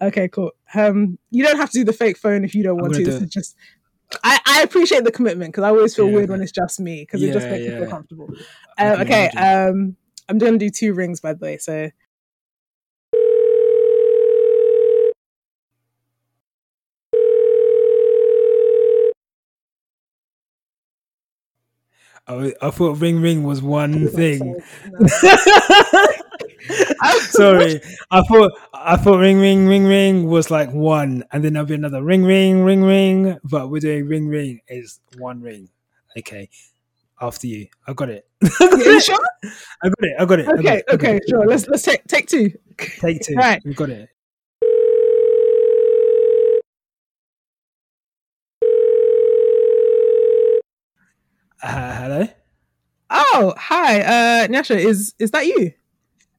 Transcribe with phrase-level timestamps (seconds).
[0.00, 0.52] Okay, cool.
[0.74, 3.00] Um, you don't have to do the fake phone if you don't want to.
[3.02, 3.56] gonna This do just.
[4.24, 6.14] I, I appreciate the commitment because I always feel Yeah.
[6.14, 7.78] weird when it's just me because it just Yeah, makes me yeah.
[7.80, 8.30] feel comfortable.
[8.80, 9.96] Okay, Um, okay, I'm um,
[10.28, 11.58] I'm gonna do two rings by the way.
[11.58, 11.90] So
[22.28, 24.56] I, I thought ring ring was one thing.
[27.00, 31.54] I'm Sorry, I thought I thought ring ring ring ring was like one, and then
[31.54, 33.38] there'll be another ring ring ring ring.
[33.44, 35.68] But we're doing ring ring is one ring.
[36.18, 36.48] Okay,
[37.20, 38.26] after you, I got it.
[38.42, 39.02] I got you it.
[39.02, 39.18] sure?
[39.82, 40.16] I got it.
[40.18, 40.46] I got it.
[40.46, 41.22] Got Okay, it, got okay, it.
[41.28, 41.46] sure.
[41.46, 42.52] Let's let's take take two.
[43.00, 43.34] take two.
[43.34, 43.62] Right.
[43.64, 44.08] we got it.
[51.62, 52.28] Uh, hello.
[53.10, 54.76] Oh, hi, uh, Nyasha.
[54.76, 55.72] Is is that you?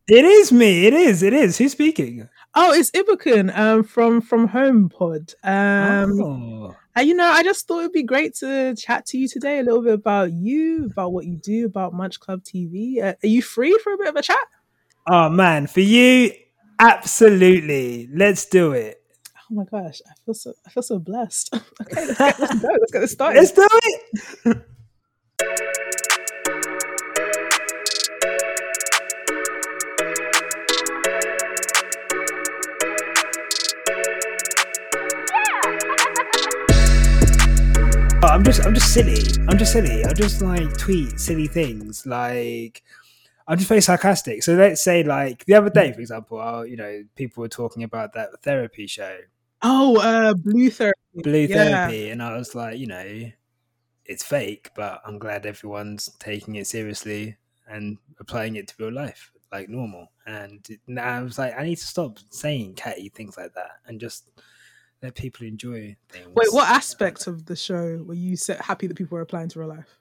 [0.07, 0.85] It is me.
[0.85, 1.21] It is.
[1.23, 1.57] It is.
[1.57, 2.29] Who's speaking?
[2.55, 5.33] Oh, it's Ibukun um, from from Home Pod.
[5.43, 6.75] Um, oh.
[6.95, 9.63] and, you know, I just thought it'd be great to chat to you today a
[9.63, 13.03] little bit about you, about what you do, about Munch Club TV.
[13.03, 14.37] Uh, are you free for a bit of a chat?
[15.11, 16.31] oh man, for you,
[16.79, 18.09] absolutely.
[18.13, 19.01] Let's do it.
[19.51, 21.53] Oh my gosh, I feel so I feel so blessed.
[21.81, 22.69] okay, let's get, let's go.
[22.79, 23.39] Let's get this started.
[23.39, 23.67] Let's do
[24.45, 24.65] it.
[38.21, 39.21] I'm just I'm just silly.
[39.47, 40.03] I'm just silly.
[40.05, 42.05] I just like tweet silly things.
[42.05, 42.83] Like
[43.47, 44.43] I'm just very sarcastic.
[44.43, 47.83] So let's say like the other day, for example, oh, you know, people were talking
[47.83, 49.17] about that therapy show,
[49.61, 50.99] Oh, uh, Blue Therapy.
[51.15, 51.87] Blue Yeah.
[51.87, 53.31] Therapy, and I was like, you know,
[54.09, 57.37] it's fake, but I'm glad everyone's taking it seriously
[57.69, 60.11] and applying it to real life like normal.
[60.25, 63.99] And now I was like, I need to stop saying catty things like that and
[63.99, 64.27] just
[65.03, 66.27] let people enjoy things.
[66.35, 69.59] Wait, what aspect of the show were you so happy that people were applying to
[69.59, 69.99] real life?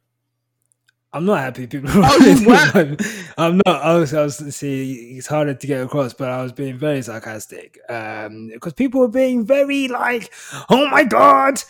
[1.13, 1.91] I'm not happy people.
[1.93, 2.97] Oh?
[3.39, 3.83] I'm not.
[3.83, 4.13] I was.
[4.13, 4.37] I was.
[4.55, 9.01] See, it's harder to get across, but I was being very sarcastic um, because people
[9.01, 10.31] were being very like,
[10.69, 11.63] "Oh my god,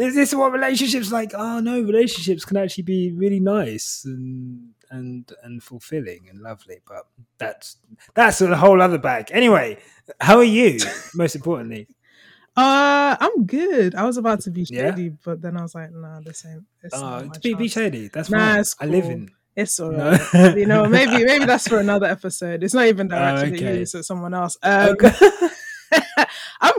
[0.00, 5.30] is this what relationships like?" Oh no, relationships can actually be really nice and and
[5.42, 6.80] and fulfilling and lovely.
[6.88, 7.06] But
[7.38, 7.76] that's
[8.14, 9.28] that's a whole other bag.
[9.32, 9.78] Anyway,
[10.20, 10.78] how are you?
[11.14, 11.86] Most importantly,
[12.56, 13.94] Uh, I'm good.
[13.94, 14.90] I was about to be Yeah?
[14.90, 16.64] shady, but then I was like, nah, this ain't.
[16.82, 18.08] This oh, not my be, be shady.
[18.12, 19.30] That's Nah, it's I live in.
[19.56, 19.86] It's No.
[19.86, 20.56] alright.
[20.58, 22.62] you know, maybe maybe that's for another episode.
[22.64, 23.78] It's not even directed at okay.
[23.80, 24.56] you, so someone else.
[24.62, 25.12] Um, Okay.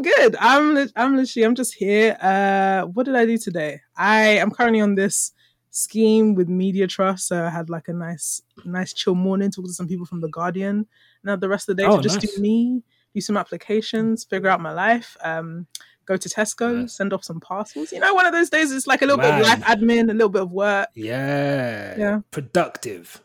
[0.01, 0.35] I'm good.
[0.39, 2.17] I'm I'm literally I'm just here.
[2.21, 3.81] Uh, what did I do today?
[3.95, 5.31] I am currently on this
[5.69, 9.73] scheme with Media Trust, so I had like a nice nice chill morning, talk to
[9.73, 10.87] some people from the Guardian.
[11.23, 12.35] Now the rest of the day Oh, to just nice.
[12.35, 12.81] do me,
[13.13, 15.15] do some applications, figure out my life.
[15.23, 15.67] Um,
[16.07, 16.93] go to Tesco, Nice.
[16.97, 17.91] send off some parcels.
[17.91, 20.13] You know, one of those days it's like a little bit of life admin, a
[20.13, 20.89] little bit of work.
[20.95, 21.95] Yeah.
[21.97, 22.19] Yeah.
[22.31, 23.21] Productive.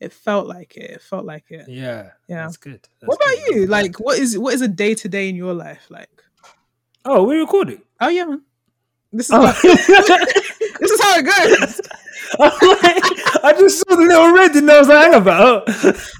[0.00, 0.90] It felt like it.
[0.90, 1.68] It felt like it.
[1.68, 2.10] Yeah.
[2.28, 2.42] Yeah.
[2.44, 2.86] That's good.
[3.04, 3.54] what about good.
[3.56, 3.66] you?
[3.66, 6.10] Like, what is what is a day to day in your life like?
[7.04, 7.80] Oh, we're recording.
[8.00, 8.42] Oh yeah, man.
[9.12, 9.46] This is Oh.
[9.46, 11.22] how, this is how it
[11.62, 11.80] goes.
[12.38, 12.76] Oh,
[13.46, 15.64] I just saw the little red and I was like, hang about.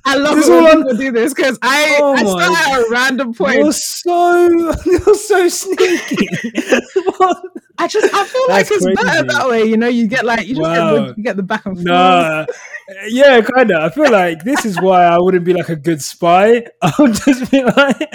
[0.04, 2.91] I love This it when people do this because I, Oh I start at a
[2.91, 3.56] random point.
[3.59, 4.48] You're so
[4.87, 6.28] you're so sneaky.
[7.78, 9.64] I just I feel like That's it's better that way.
[9.64, 10.94] You know, you get like you just get, Wow.
[10.94, 11.87] the, you get the back and forth.
[11.87, 12.47] nah.
[13.09, 13.82] Yeah, kind of.
[13.82, 16.64] I feel like this is why I wouldn't be like a good spy.
[16.82, 18.12] I'll just be like,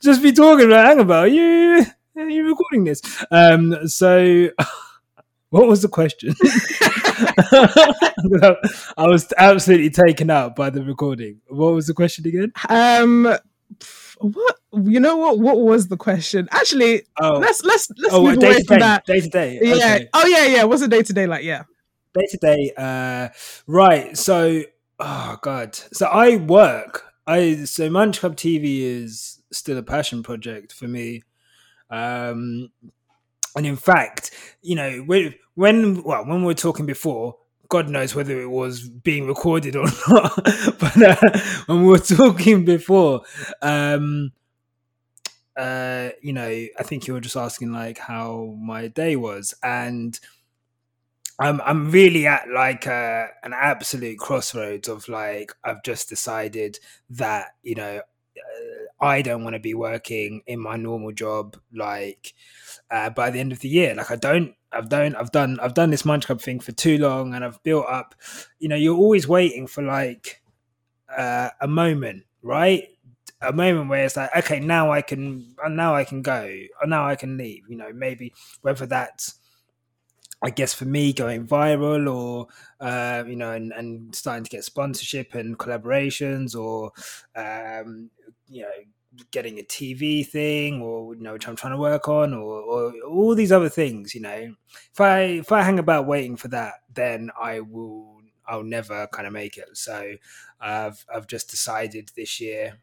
[0.00, 1.84] just be talking like, hang about you.
[2.16, 3.02] Are you recording this?
[3.30, 3.86] Um.
[3.88, 4.48] So,
[5.54, 6.34] what was the question?
[8.96, 11.42] I was absolutely taken out by the recording.
[11.46, 12.52] What was the question again?
[12.68, 13.36] Um,
[14.18, 16.48] what you know what what was the question?
[16.50, 19.06] Actually, Oh, let's let's let's oh, move day away from day, that.
[19.06, 19.58] day to day.
[19.62, 19.74] Yeah.
[19.74, 20.08] Okay.
[20.12, 20.64] Oh yeah, yeah.
[20.64, 21.44] What's a day to day like?
[21.44, 21.62] Yeah.
[22.14, 22.72] day to day.
[22.76, 23.28] Uh,
[23.68, 24.18] right.
[24.18, 24.64] So,
[24.98, 25.76] oh god.
[25.76, 27.04] So I work.
[27.28, 31.22] I so Munch Club TV is still a passion project for me.
[31.90, 32.70] Um,
[33.56, 34.32] and in fact,
[34.62, 37.36] you know, when when well when we were talking before.
[37.68, 40.36] God knows whether it was being recorded or not,
[40.78, 43.22] but uh, when we were talking before,
[43.62, 44.32] um,
[45.56, 50.18] uh, you know, I think you were just asking like how my day was, and
[51.38, 56.78] I'm I'm really at like uh, an absolute crossroads of like I've just decided
[57.10, 62.34] that you know uh, I don't want to be working in my normal job like
[62.90, 63.94] uh, by the end of the year.
[63.94, 66.98] Like I don't I've done I've done I've done this Munch Club thing for too
[66.98, 68.14] long, and I've built up.
[68.58, 70.42] You know, you're always waiting for like
[71.16, 72.88] uh, a moment, right?
[73.40, 76.50] a moment where it's like, okay, now I can, now I can go,
[76.80, 77.64] or now I can leave.
[77.68, 78.32] You know, maybe
[78.62, 79.34] whether that's
[80.42, 82.48] I guess for me, going viral or
[82.78, 86.92] uh, you know, and, and starting to get sponsorship and collaborations, or
[87.34, 88.10] um,
[88.48, 88.68] you know,
[89.30, 92.92] getting a TV thing, or you know, which I'm trying to work on, or, or
[93.08, 94.14] all these other things.
[94.14, 94.54] You know,
[94.92, 99.26] if I if I hang about waiting for that, then I will I'll never kind
[99.26, 99.76] of make it.
[99.76, 100.14] So
[100.60, 102.78] I've I've just decided this year.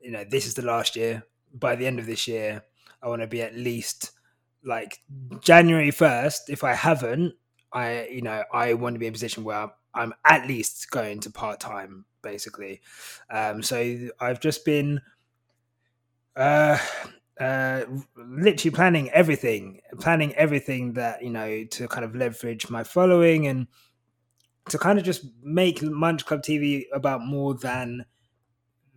[0.00, 1.24] You know, this is the last year.
[1.52, 2.62] By the end of this year,
[3.02, 4.10] I want to be at least
[4.64, 4.98] like
[5.40, 7.34] January 1st, if I haven't,
[7.72, 11.20] I, you know, I want to be in a position where I'm, at least going
[11.20, 12.80] to part time, basically.
[13.30, 15.00] Um, so I've just been,
[16.36, 16.78] uh,
[17.40, 17.84] uh,
[18.16, 23.66] literally planning everything, planning everything that, you know, to kind of leverage my following and
[24.68, 28.04] to kind of just make Munch Club TV about more than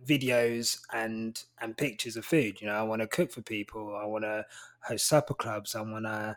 [0.06, 2.60] videos and and pictures of food.
[2.60, 3.96] You know, I want to cook for people.
[3.96, 4.46] I want to
[4.80, 5.74] host supper clubs.
[5.74, 6.36] I want to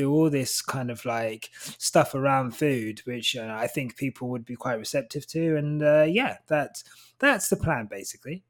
[0.00, 4.44] do all this kind of like stuff around food, which uh, I think people would
[4.44, 5.56] be quite receptive to.
[5.56, 6.84] And uh, yeah, that's
[7.18, 8.42] that's the plan basically.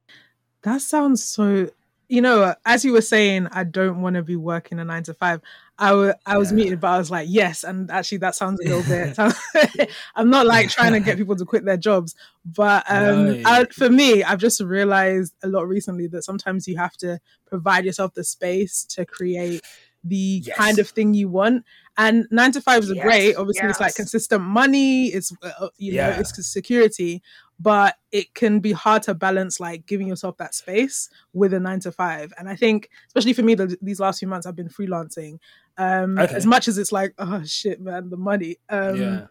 [0.62, 1.70] That sounds so
[2.10, 5.14] you know, as you were saying, I don't want to be working a nine to
[5.14, 5.40] five.
[5.78, 6.56] I, w- I was yeah.
[6.56, 7.62] meeting, but I was like, yes.
[7.62, 9.88] And actually, that sounds a little bit.
[10.16, 13.48] I'm not like trying to get people to quit their jobs, but um, no.
[13.48, 17.84] I, for me, I've just realized a lot recently that sometimes you have to provide
[17.84, 19.62] yourself the space to create
[20.04, 20.56] the yes.
[20.56, 21.64] kind of thing you want.
[21.96, 23.04] And nine to fives are yes.
[23.04, 23.36] great.
[23.36, 23.72] Obviously, yes.
[23.72, 25.06] it's like consistent money.
[25.08, 27.22] It's uh, uh you know, it's security
[27.60, 31.78] but it can be hard to balance like giving yourself that space with a nine
[31.80, 32.32] to five.
[32.38, 35.38] And I think, especially for me, the, these last few months, I've been freelancing.
[35.76, 36.34] Um, okay.
[36.34, 38.56] As much as it's like, oh shit, man, the money.
[38.70, 39.26] Um, yeah.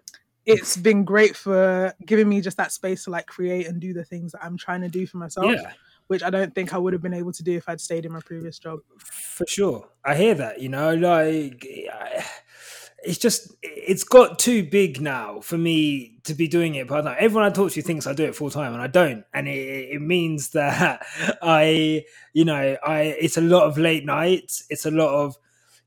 [0.46, 4.06] It's been great for giving me just that space to like create and do the
[4.06, 5.48] things that I'm trying to do for myself.
[5.52, 5.72] Yeah
[6.10, 8.12] which I don't think I would have been able to do if I'd stayed in
[8.12, 8.80] my previous job.
[8.98, 10.60] For sure, I hear that.
[10.60, 11.64] You know, like
[11.94, 12.26] I,
[13.04, 17.16] it's just it's got too big now for me to be doing it part time.
[17.20, 19.92] Everyone I talk to thinks I do it full time, and I don't, and it,
[19.92, 21.06] it means that
[21.44, 24.66] I, you know, I it's a lot of late nights.
[24.72, 25.38] It's a lot of,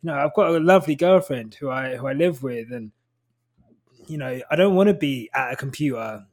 [0.02, 2.92] you know, I've got a lovely girlfriend who I who I live with, and
[4.06, 6.26] you know, I don't want to be at a computer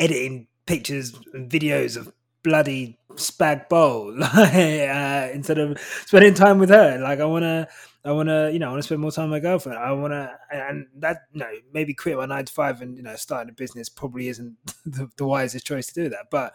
[0.00, 6.98] editing pictures and videos of bloody spag bowl uh, instead of spending time with her.
[6.98, 7.68] Like I want to
[8.04, 9.78] I want to, you know, I want to spend more time with my girlfriend.
[9.78, 13.02] I want to, and that, you know, maybe quit my nine to five and you
[13.02, 14.56] know, starting a business probably isn't
[14.86, 16.30] the, the wisest choice to do that.
[16.30, 16.54] But,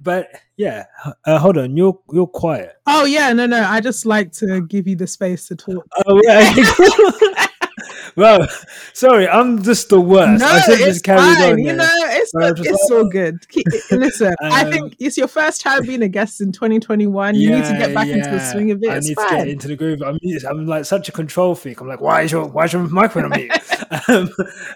[0.00, 0.84] but yeah,
[1.24, 2.74] uh, hold on, you're you're quiet.
[2.86, 5.84] Oh yeah, no, no, I just like to give you the space to talk.
[6.06, 6.54] Oh yeah.
[8.18, 8.48] well,
[8.92, 10.40] sorry, I'm just the worst.
[10.40, 11.52] No, I should just carried fine.
[11.52, 11.58] on.
[11.60, 13.36] You know, it's, it's like, so good.
[13.92, 17.36] listen, um, I think it's your first time being a guest in 2021.
[17.36, 18.16] You need to get back yeah.
[18.16, 18.90] into the swing of it.
[18.90, 19.28] I it's need fine.
[19.28, 20.02] to get into the groove.
[20.02, 20.18] I'm,
[20.48, 21.80] I'm like such a control freak.
[21.80, 23.52] I'm like, why is your why is your microphone on mute?
[24.08, 24.30] um,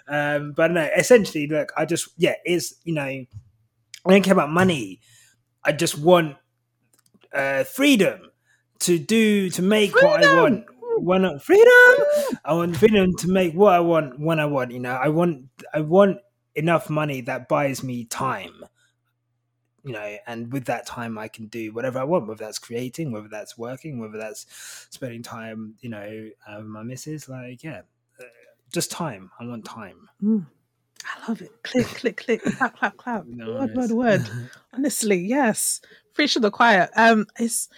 [0.07, 3.27] um, but no, essentially, look, I just yeah, it's you know, I
[4.07, 5.01] don't care about money.
[5.65, 6.37] I just want
[7.35, 8.21] uh, freedom
[8.81, 10.11] to do to make freedom.
[10.11, 10.67] what I want
[10.99, 12.07] when freedom.
[12.45, 14.73] I want freedom to make what I want when I want.
[14.73, 16.19] You know, I want I want
[16.55, 18.65] enough money that buys me time.
[19.85, 22.29] You know, and with that time, I can do whatever I want.
[22.29, 24.47] Whether that's creating, whether that's working, whether that's
[24.91, 25.75] spending time.
[25.81, 27.29] You know, uh, with my missus.
[27.29, 27.83] Like, yeah,
[28.21, 28.25] uh,
[28.73, 29.31] just time.
[29.41, 30.09] I want time.
[30.23, 30.47] Mm.
[31.05, 31.51] I love it.
[31.63, 33.27] Click, click, click, clap, clap, clap.
[33.27, 33.49] Nice.
[33.49, 34.31] Word, word, word.
[34.73, 35.81] Honestly, yes.
[36.15, 36.89] Preach to the choir.
[36.97, 37.69] Um, it's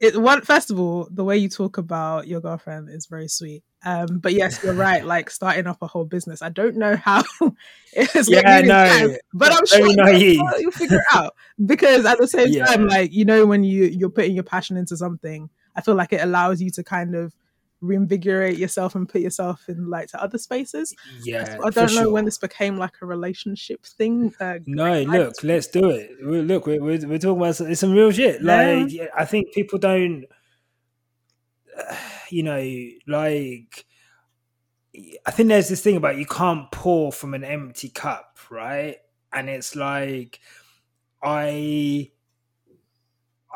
[0.00, 3.62] it one first of all, the way you talk about your girlfriend is very sweet.
[3.84, 5.04] Um, but yes, you're right.
[5.04, 7.22] Like starting up a whole business, I don't know how
[7.92, 11.34] it's yeah, like no, time, but I'm sure you'll, you'll, figure it out.
[11.64, 12.66] Because at the same yeah.
[12.66, 16.12] time, like you know, when you you're putting your passion into something, I feel like
[16.12, 17.34] it allows you to kind of
[17.84, 20.94] reinvigorate yourself and put yourself in like to other spaces.
[21.22, 22.10] Yeah, I don't know sure.
[22.10, 24.34] when this became like a relationship thing.
[24.40, 26.10] Uh, no, look, let's do it.
[26.22, 28.42] We're, look, we're, we're, we're, talking about some, it's some real shit.
[28.42, 29.06] Like, yeah.
[29.16, 30.24] I think people don't,
[32.30, 33.84] you know, like.
[35.26, 38.98] I think there's this thing about you can't pour from an empty cup, right?
[39.32, 40.38] And it's like
[41.20, 42.12] I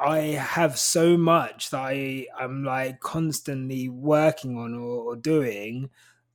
[0.01, 5.91] I have so much that I am like constantly working on or, or doing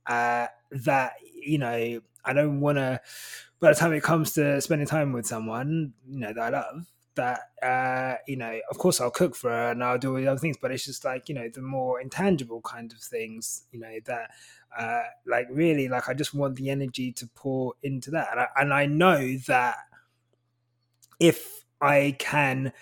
[0.06, 3.00] uh, that you know I don't want to.
[3.60, 6.86] By the time it comes to spending time with someone, you know that I love,
[7.14, 10.28] that uh, you know, of course I'll cook for her and I'll do all the
[10.28, 13.80] other things, but it's just like you know the more intangible kind of things, you
[13.80, 14.30] know that
[14.78, 18.46] uh, like really like I just want the energy to pour into that, and I,
[18.56, 19.76] and I know that
[21.20, 22.72] if I can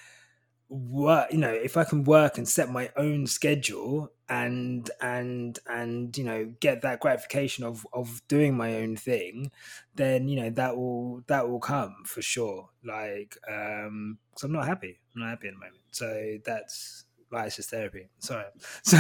[0.73, 6.17] work you know if i can work and set my own schedule and and and
[6.17, 9.51] you know get that gratification of of doing my own thing
[9.95, 12.71] then you know that will that will come for sure.
[12.85, 14.99] Like um because i'm not happy.
[15.15, 15.77] I'm not happy at the moment.
[15.91, 18.09] So that's like it's just therapy.
[18.19, 18.45] Sorry.
[18.85, 18.99] So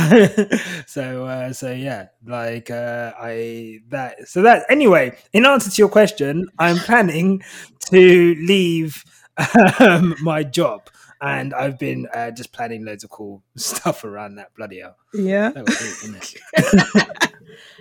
[0.87, 5.89] so uh so yeah like uh i that so that anyway in answer to your
[5.89, 7.43] question i'm planning
[7.91, 9.05] to leave
[9.81, 10.89] um, my job
[11.23, 14.55] and I've been uh, just planning loads of cool stuff around that.
[14.55, 14.97] Bloody hell!
[15.15, 15.53] Yeah.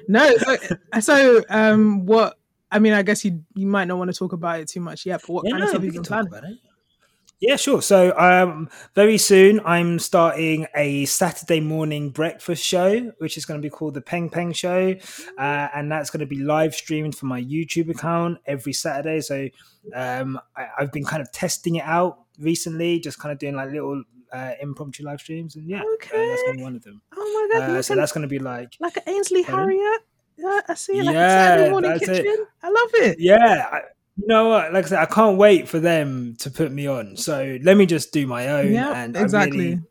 [0.07, 0.35] No.
[0.37, 0.57] So,
[0.99, 2.37] so, um, what?
[2.71, 5.05] I mean, I guess you you might not want to talk about it too much
[5.05, 5.21] yet.
[5.21, 6.59] But what yeah, kind no, of stuff have you can been talk planning?
[7.41, 7.81] Yeah, sure.
[7.81, 13.65] So, um, very soon I'm starting a Saturday morning breakfast show, which is going to
[13.65, 14.93] be called the Peng Peng Show,
[15.39, 19.21] uh, and that's going to be live streamed from my YouTube account every Saturday.
[19.21, 19.49] So,
[19.95, 23.71] um, I, I've been kind of testing it out recently, just kind of doing like
[23.71, 27.01] little uh, impromptu live streams, and yeah, uh, that's going to be one of them.
[27.17, 27.69] Oh my god!
[27.71, 29.41] Uh, so that's going to be like like an Ainsley?
[29.41, 30.01] Harriott.
[30.37, 31.01] Yeah, I see.
[31.01, 32.23] Like a Yeah, Saturday morning that's it.
[32.23, 32.45] kitchen.
[32.61, 33.19] I love it.
[33.19, 33.81] yeah I,
[34.17, 34.73] you know what?
[34.73, 37.17] Like i said i can't wait for them to put me on.
[37.17, 39.59] So let me just do my own Yeah, and exactly.
[39.59, 39.81] really,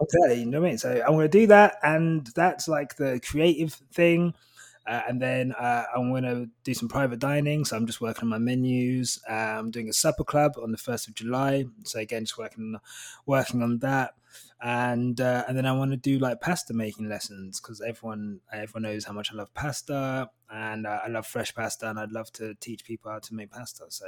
[0.00, 0.40] exactly.
[0.40, 0.78] You know what i mean?
[0.78, 4.34] So i'm going to do that and that's like the creative thing
[4.88, 8.24] uh, and then uh, i'm going to do some private dining so i'm just working
[8.24, 9.20] on my menus.
[9.28, 12.76] Uh, i'm doing a supper club on the 1st of july so again just working
[13.26, 14.14] working on that.
[14.60, 18.82] And uh, and then I want to do like pasta making lessons because everyone everyone
[18.82, 22.54] knows how much I love pasta and I love fresh pasta and I'd love to
[22.54, 23.84] teach people how to make pasta.
[23.88, 24.06] So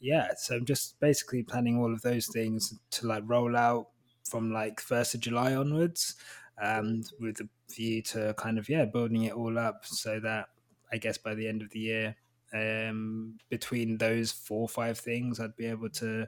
[0.00, 3.88] yeah, so I'm just basically planning all of those things to like roll out
[4.24, 6.16] from like first of July onwards,
[6.62, 10.46] um, with the view to kind of yeah building it all up so that
[10.92, 12.16] I guess by the end of the year,
[12.52, 16.26] um, between those four or five things, I'd be able to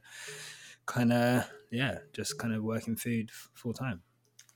[0.87, 4.03] kind of yeah just kind of working food full time.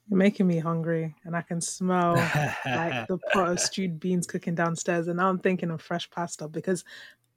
[0.08, 4.54] You're making me hungry, and I can smell like the pot of stewed beans cooking
[4.54, 6.84] downstairs, and now I'm thinking of fresh pasta because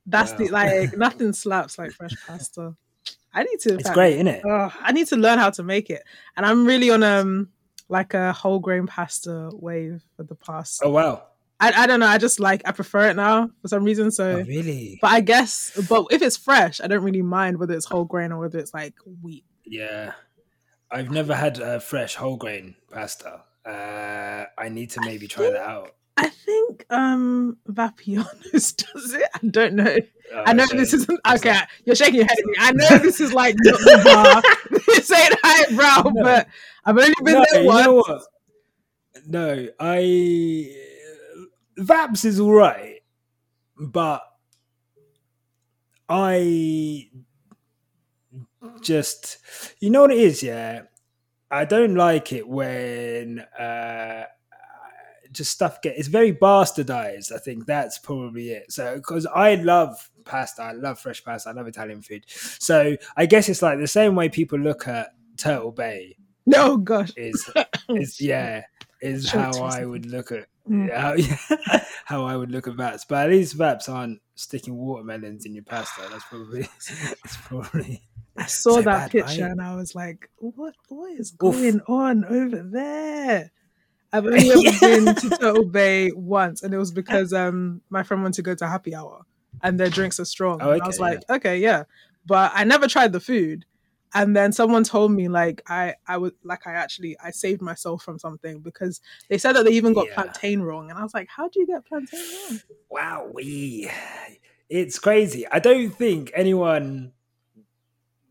[0.06, 2.76] that's the like nothing slaps like fresh pasta.
[3.34, 3.76] I need to.
[3.76, 4.44] it's great, isn't it?
[4.46, 6.04] Oh, I need to learn how to make it,
[6.36, 7.50] and I'm really on um
[7.90, 10.82] like a whole grain pasta wave for the past.
[10.84, 11.24] Oh wow!
[11.60, 12.08] I I don't know.
[12.08, 14.12] I just like I prefer it now for some reason.
[14.12, 15.00] So, Oh, really?
[15.02, 18.32] but I guess, but if it's fresh, I don't really mind whether it's whole grain
[18.32, 19.44] or whether it's like wheat.
[19.66, 20.14] Yeah,
[20.92, 23.44] I've never had uh, fresh whole grain pasta.
[23.66, 25.92] Uh, I need to I maybe try that out.
[26.18, 29.30] I think um Vapiano's does it.
[29.36, 29.98] I don't know.
[30.34, 30.78] Oh, I know okay.
[30.78, 31.50] this isn't okay.
[31.50, 31.70] that?
[31.86, 32.54] You're shaking your head at me.
[32.60, 34.42] I know this is like not the bar.
[34.88, 36.24] this ain't highbrow, No.
[36.24, 36.48] but
[36.84, 38.28] I've only been No, there once.
[39.28, 40.76] No, I
[41.78, 43.02] Vaps is all right,
[43.80, 44.24] but
[46.10, 47.10] I
[48.82, 49.38] just
[49.80, 50.84] you know what it is, yeah.
[51.50, 54.26] I don't like it when uh
[55.38, 57.32] just stuff get it's very bastardized.
[57.32, 58.72] I think that's probably it.
[58.72, 62.24] So because I love pasta, I love fresh pasta, I love Italian food.
[62.28, 67.12] So I guess it's like the same way people look at Turtle Bay No gosh.
[67.16, 67.50] is
[67.90, 68.64] is yeah
[69.02, 70.94] is how I would look at Mm.
[70.94, 71.16] how,
[72.04, 73.06] how I would look at Vaps.
[73.08, 76.02] But at least Vaps aren't sticking watermelons in your pasta.
[76.12, 76.68] That's probably
[77.24, 78.04] it's probably
[78.36, 79.52] I saw so that bad, picture right?
[79.52, 81.38] and I was like, what what is Oof.
[81.38, 83.50] going on over there?
[84.14, 88.24] I've only ever been to Turtle Bay once, and it was because um my friend
[88.24, 89.24] wanted to go to happy hour
[89.62, 90.62] and their drinks are strong.
[90.62, 91.84] Oh, and I was okay, like, okay, yeah.
[92.26, 93.66] But I never tried the food.
[94.14, 98.04] And then someone told me like I I would like I actually I saved myself
[98.04, 100.14] from something because they said that they even got Yeah.
[100.14, 100.90] plantain wrong.
[100.90, 102.62] And I was like, how do you get plantain wrong?
[102.90, 103.30] wow.
[103.34, 103.92] We
[104.70, 105.46] it's crazy.
[105.48, 107.14] I don't think anyone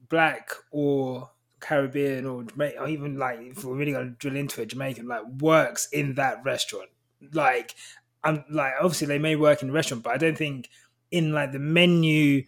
[0.09, 1.31] black or
[1.67, 5.25] Caribbean or Jamaican, or even like if we're really gonna drill into it, Jamaican like
[5.41, 6.91] works in that restaurant.
[7.33, 7.75] Like
[8.23, 10.69] I'm like obviously they may work in the restaurant, but I don't think
[11.11, 12.45] in like the menu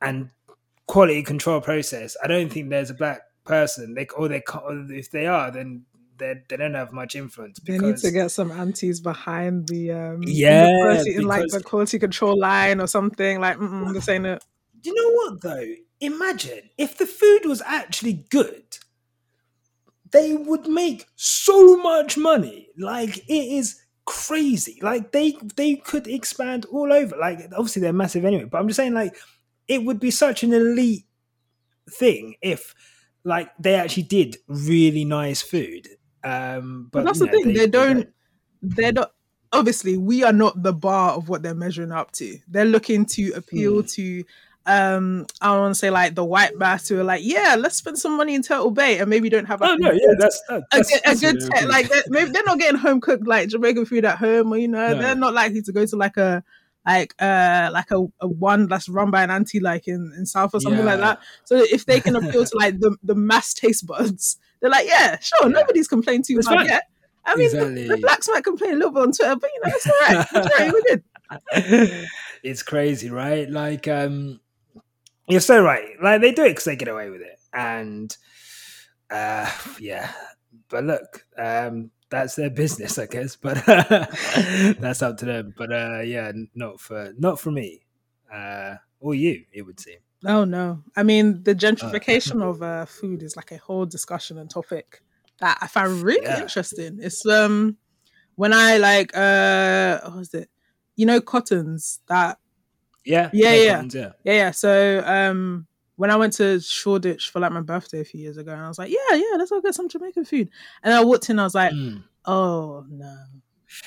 [0.00, 0.30] and
[0.86, 3.94] quality control process, I don't think there's a black person.
[3.94, 5.84] They or they can't, or if they are, then
[6.18, 10.22] they they don't have much influence They need to get some aunties behind the um
[10.22, 13.40] in the Yeah, quality, in like the quality control line or something.
[13.40, 13.58] Like,
[13.92, 14.44] this ain't it.
[14.80, 15.74] Do you know what though?
[16.00, 18.78] Imagine if the food was actually good,
[20.10, 22.68] they would make so much money.
[22.78, 24.78] Like it is crazy.
[24.82, 27.16] Like they they could expand all over.
[27.16, 29.16] Like obviously they're massive anyway, but I'm just saying like
[29.68, 31.06] it would be such an elite
[31.90, 32.74] thing if
[33.24, 35.88] like they actually did really nice food.
[36.24, 37.52] Um But but, that's you the know, thing.
[37.52, 38.08] They, they don't.
[38.62, 39.12] They're not.
[39.52, 42.38] Obviously, we are not the bar of what they're measuring up to.
[42.48, 43.86] They're looking to appeal Hmm.
[43.94, 44.24] to
[44.66, 47.76] um I don't want to say like the white bass who are like, yeah, let's
[47.76, 50.18] spend some money in Turtle Bay and maybe don't have Oh no, a yeah, good-
[50.18, 52.78] that's that, a, that's, good- a good really te- like they're, maybe they're not getting
[52.80, 54.98] home cooked like Jamaican food at home or you know No.
[54.98, 56.42] they're not likely to go to like a
[56.84, 60.54] like uh like a, a one that's run by an auntie like in, in South
[60.54, 61.18] or something like that.
[61.44, 65.18] So if they can appeal to like the, the mass taste buds, they're like, yeah,
[65.20, 65.48] sure, Yeah.
[65.60, 66.66] nobody's complained too It's much fine.
[66.66, 66.84] yet.
[67.24, 69.72] I mean, the- the, blacks might complain a little bit on Twitter, but you know,
[69.74, 70.26] it's all right.
[70.32, 70.72] It's all right.
[70.72, 72.06] We're good.
[72.44, 73.50] it's crazy, right?
[73.50, 74.38] Like, um,
[75.28, 75.88] you're so right.
[76.02, 78.16] Like, they do it because they get away with it, and
[79.10, 80.10] uh, yeah.
[80.68, 83.36] But look, um, that's their business, I guess.
[83.40, 85.54] But that's up to them.
[85.56, 87.82] But uh, yeah, not for not for me,
[88.32, 89.44] uh, or you.
[89.52, 89.98] It would seem.
[90.24, 90.82] Oh no!
[90.96, 95.02] I mean, the gentrification of uh, food is like a whole discussion and topic
[95.40, 96.40] that I find really Yeah.
[96.42, 96.98] interesting.
[97.00, 97.76] It's um
[98.36, 100.50] when I like uh what was it?
[100.96, 102.38] You know, cottons that
[103.06, 103.72] Yeah, Yeah, yeah.
[103.74, 104.12] problems, yeah.
[104.24, 104.50] yeah yeah.
[104.50, 108.52] So um when I went to Shoreditch for like my birthday a few years ago,
[108.52, 110.50] and I was like, yeah yeah, let's go get some Jamaican food.
[110.82, 112.02] And I walked in, I was like, Mm.
[112.26, 113.16] oh no.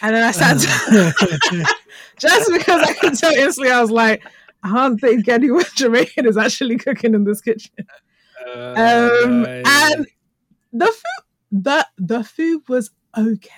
[0.02, 1.14] And then I sat down
[2.20, 4.24] just because I could tell instantly, I was like,
[4.64, 7.72] I don't think anyone Jamaican is actually cooking in this kitchen.
[8.46, 10.08] Uh, Um, and
[10.74, 11.24] the food,
[11.64, 13.50] the the food was okay.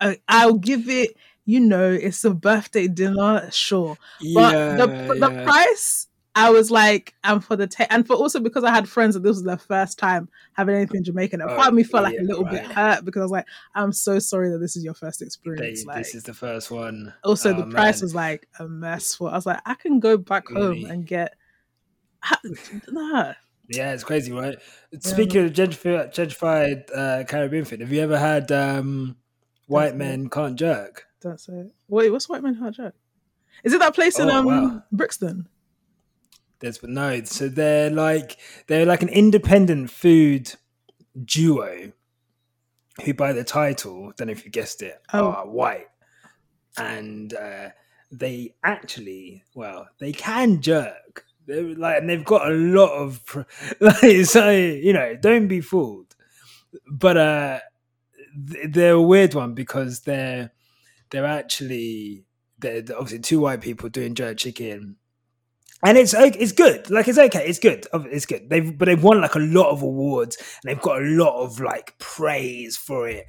[0.00, 1.16] I, I'll give it.
[1.46, 3.96] You know, it's a birthday dinner, sure,
[4.34, 4.86] but yeah, the
[5.18, 5.44] the yeah.
[5.44, 6.06] price.
[6.36, 9.22] I was like, and for the ta- and for also because I had friends that
[9.22, 11.40] this was their first time having anything Jamaican.
[11.40, 13.30] A part of me felt like Oh, yeah, a little bit hurt because I was
[13.30, 13.46] like,
[13.76, 15.84] I'm so sorry that this is your first They- experience.
[15.86, 17.14] like, this is the first one.
[17.22, 18.06] also, Oh, the price man.
[18.06, 19.14] was like a mess.
[19.14, 20.82] For I was like, I can go back Really?
[20.82, 21.34] home and get.
[22.88, 23.34] Nah.
[23.68, 24.58] Yeah, it's crazy, right?
[25.00, 29.16] Speaking of gentrified, gentrified uh, Caribbean food, have you ever had um,
[29.66, 31.06] white men can't jerk?
[31.24, 31.72] That's it.
[31.88, 32.94] Wait, what's White Men Can't Jerk?
[33.64, 34.82] Is it that place in Oh, um wow.
[34.92, 35.48] Brixton?
[36.60, 38.36] There's but no, so they're like
[38.68, 40.52] they're like an independent food
[41.24, 41.92] duo
[43.04, 45.26] who, by the title, don't know if you guessed it, Oh.
[45.32, 45.88] are white,
[46.78, 47.70] and uh,
[48.12, 51.24] they actually, well, they can jerk.
[51.46, 53.46] They're like, and they've got a lot of,
[53.80, 56.14] like, so you know, don't be fooled.
[56.90, 57.58] But uh,
[58.68, 60.52] they're a weird one because they're
[61.14, 62.24] they're actually
[62.58, 64.96] they're obviously two white people doing jerk chicken
[65.84, 66.90] and it's it's good.
[66.90, 67.46] Like it's okay.
[67.46, 67.86] It's good.
[67.92, 68.48] It's good.
[68.48, 71.60] They've but they've won like a lot of awards and they've got a lot of
[71.60, 73.26] like praise for it.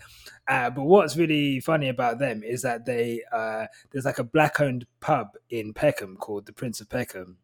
[0.47, 4.61] Uh, but what's really funny about them is that they uh, there's like a black
[4.61, 7.37] owned pub in Peckham called the Prince of Peckham,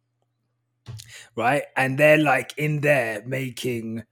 [1.36, 1.64] right?
[1.76, 4.04] And they're like in there making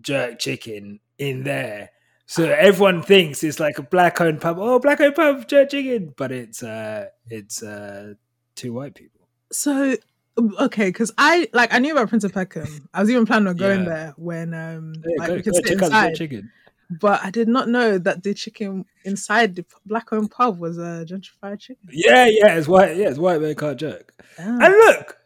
[0.00, 1.90] jerk chicken in there.
[2.30, 4.58] So everyone thinks it's like a black owned pub.
[4.60, 8.14] Oh, black owned pub jerk chicken, but it's uh it's uh
[8.54, 9.22] two white people.
[9.50, 9.96] So
[10.36, 12.86] um, okay, because I like I knew about Prince of Peckham.
[12.92, 13.88] I was even planning on going Yeah.
[13.88, 16.14] there when um Yeah, like go- we could go sit inside.
[16.16, 16.52] chicken.
[16.90, 21.06] But I did not know that the chicken inside the black owned pub was a
[21.08, 21.88] gentrified chicken.
[21.90, 22.96] Yeah, yeah, it's white.
[22.96, 24.12] Yeah, it's white man can't jerk.
[24.38, 24.42] Ah.
[24.66, 25.16] And look,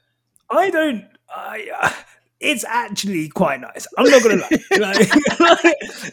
[0.51, 1.05] I don't.
[1.29, 1.95] I.
[2.43, 3.87] It's actually quite nice.
[3.97, 4.59] I'm not gonna lie.
[4.79, 5.11] Like,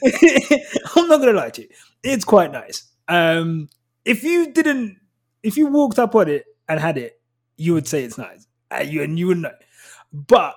[0.96, 1.70] I'm not gonna lie to you.
[2.04, 2.84] It's quite nice.
[3.08, 3.68] Um,
[4.06, 4.98] if you didn't,
[5.42, 7.20] if you walked up on it and had it,
[7.58, 8.46] you would say it's nice.
[8.72, 9.52] Uh, you and you would know.
[10.14, 10.56] But,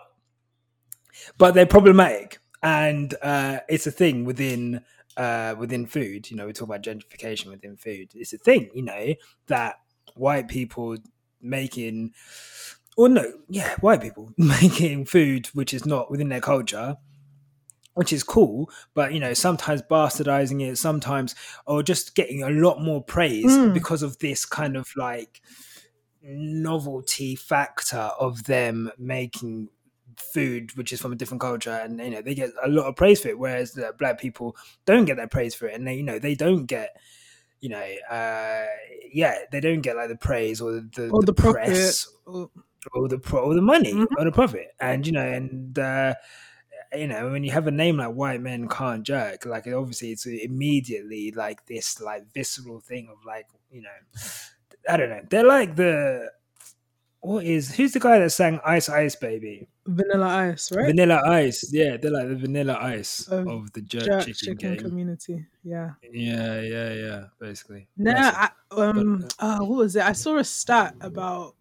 [1.38, 4.82] but they're problematic, and uh, it's a thing within
[5.16, 6.30] uh, within food.
[6.30, 8.10] You know, we talk about gentrification within food.
[8.14, 8.70] It's a thing.
[8.74, 9.14] You know
[9.46, 9.76] that
[10.16, 10.96] white people
[11.40, 12.12] making
[12.96, 16.96] or no, yeah, white people making food which is not within their culture,
[17.94, 21.34] which is cool, but you know, sometimes bastardizing it, sometimes
[21.66, 23.74] or just getting a lot more praise Mm.
[23.74, 25.40] because of this kind of like
[26.22, 29.68] novelty factor of them making
[30.16, 32.94] food which is from a different culture and you know they get a lot of
[32.94, 35.94] praise for it whereas the black people don't get that praise for it and they
[35.94, 36.94] you know they don't get
[37.60, 38.64] you know uh
[39.12, 41.64] yeah they don't get like the praise or the, or the, profit.
[41.64, 42.50] press or-
[42.94, 44.06] or the pro or the money Mhm.
[44.18, 46.14] or the profit and you know and uh
[46.94, 50.26] you know when you have a name like white men can't jerk like obviously it's
[50.26, 54.20] immediately like this like visceral thing of like you know
[54.88, 56.30] i don't know they're like the
[57.20, 60.86] what is who's the guy that sang ice ice baby vanilla ice, right?
[60.86, 64.76] vanilla ice yeah they're like the vanilla ice Of of the jerk, Jerk chicken, chicken
[64.76, 65.46] community.
[65.62, 65.92] Yeah.
[66.12, 68.52] yeah yeah yeah basically No, That's it.
[68.72, 70.02] I, um, oh, what was it?
[70.02, 71.54] I saw a stat about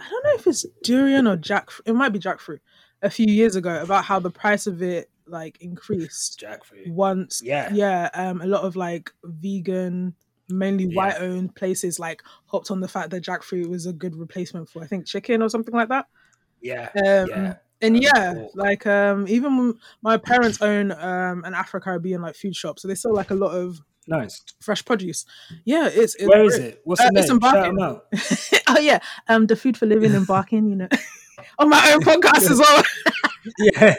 [0.00, 1.80] I don't know if it's durian or jackfruit.
[1.86, 2.60] It might be jackfruit.
[3.02, 7.40] A few years ago, about how the price of it like increased jackfruit once.
[7.44, 10.14] yeah Yeah, um, a lot of like vegan,
[10.48, 10.96] mainly Yeah.
[10.96, 14.86] white-owned places like hopped on the fact that jackfruit was a good replacement for I
[14.86, 16.06] think chicken or something like that.
[16.60, 16.88] Yeah.
[16.96, 17.54] Um, yeah.
[17.80, 18.50] And Um, yeah, pork.
[18.56, 22.96] like um, even my parents own um an Afro Caribbean like food shop, so they
[22.96, 24.42] sell like a lot of Nice.
[24.60, 25.24] fresh produce.
[25.64, 26.66] Yeah, it's, it's Where is great.
[26.68, 26.80] it?
[26.84, 27.36] What's Uh, the it's name?
[27.36, 27.72] in Shout Barking.
[27.72, 28.06] 'em out.
[28.68, 30.88] oh yeah, um, the food for living in Barking, you know,
[31.58, 32.82] on my own podcast as well.
[33.56, 33.94] Yeah.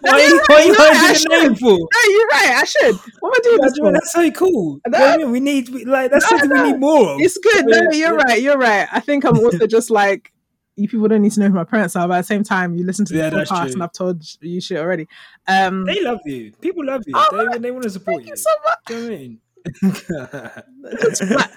[0.00, 1.70] Why are you're you, right, why are you you're I hiding name for?
[1.72, 2.50] no, you're right.
[2.56, 2.96] I should.
[3.20, 3.92] What am I doing Yeah, this for?
[3.92, 4.80] that's so cool.
[4.86, 4.98] No.
[4.98, 5.30] You know what I mean?
[5.32, 6.62] We need we, like that's No, something no.
[6.64, 7.20] we need more of.
[7.20, 7.66] It's good.
[7.66, 8.24] No, you're yeah.
[8.24, 8.40] right.
[8.42, 8.88] You're right.
[8.90, 10.32] I think I'm also just like
[10.82, 12.74] you people don't need to know who my parents are, but at the same time,
[12.76, 15.08] you listen to the Yeah, that's podcast and I've told you shit already.
[15.48, 16.52] Um, They love you.
[16.60, 17.14] People love you.
[17.16, 18.32] Oh, they, they want to support thank you.
[18.32, 18.78] you so much.
[18.86, 19.38] Do you know what I mean?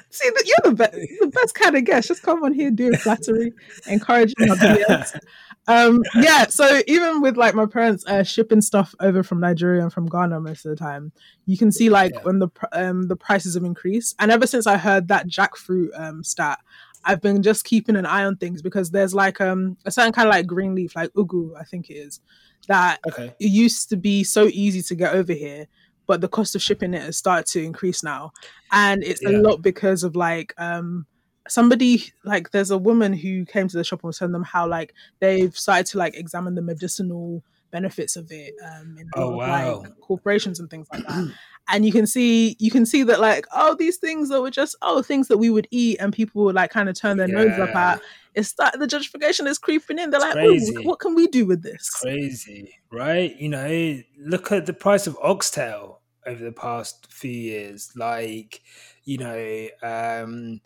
[0.10, 2.08] See, you're the best, the best kind of guest.
[2.08, 3.52] Just come on here doing flattery,
[3.88, 5.20] encouraging my BS.
[5.68, 6.46] Um, yeah.
[6.46, 10.40] So even with like my parents uh, shipping stuff over from Nigeria and from Ghana
[10.40, 11.12] most of the time,
[11.48, 12.22] you can see like Yeah.
[12.22, 14.16] when the um the prices have increased.
[14.20, 16.60] And ever since I heard that jackfruit um stat,
[17.06, 20.28] I've been just keeping an eye on things because there's like um a certain kind
[20.28, 22.20] of like green leaf, like ugu, I think it is,
[22.68, 23.34] that okay.
[23.40, 25.68] it used to be so easy to get over here
[26.08, 28.32] but the cost of shipping it has started to increase now
[28.72, 31.06] and it's a lot because of like um
[31.48, 34.68] somebody like there's a woman who came to the shop and was telling them how
[34.68, 39.80] like they've started to like examine the medicinal benefits of it um in Oh, wow.
[39.80, 41.32] like corporations and things like that
[41.68, 44.76] and you can see you can see that like oh these things that were just
[44.82, 47.58] oh things that we would eat and people would like kind of turn their nose
[47.60, 48.02] up at
[48.36, 51.64] it's start the gentrification is creeping in they're It's like what can we do with
[51.64, 53.36] this Crazy, right?
[53.40, 57.92] You know, look at the price of oxtail over the past few years.
[57.96, 58.62] Like,
[59.04, 60.62] you know, um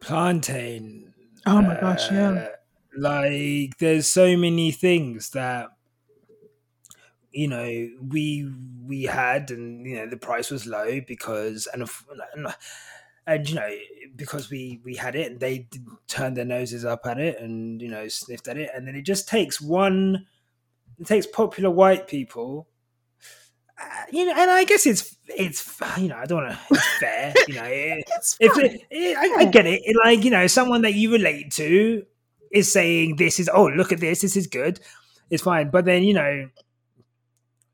[0.00, 1.12] plantain.
[1.46, 2.48] oh my gosh yeah uh,
[2.96, 5.70] Like, there's so many things that
[7.34, 8.50] you know we
[8.86, 11.88] we had, and you know the price was low because and.
[13.26, 13.70] and you know
[14.16, 15.66] because we we had it and they
[16.08, 19.02] turned their noses up at it and you know sniffed at it and then it
[19.02, 20.26] just takes one
[20.98, 22.68] it takes popular white people
[23.80, 27.34] uh, you know and i guess it's it's you know i don't know it's fair
[27.48, 29.80] you know it, it's if it, it, I, I get it.
[29.84, 32.04] it like you know someone that you relate to
[32.52, 34.78] is saying this is oh look at this this is good
[35.30, 36.48] it's fine but then you know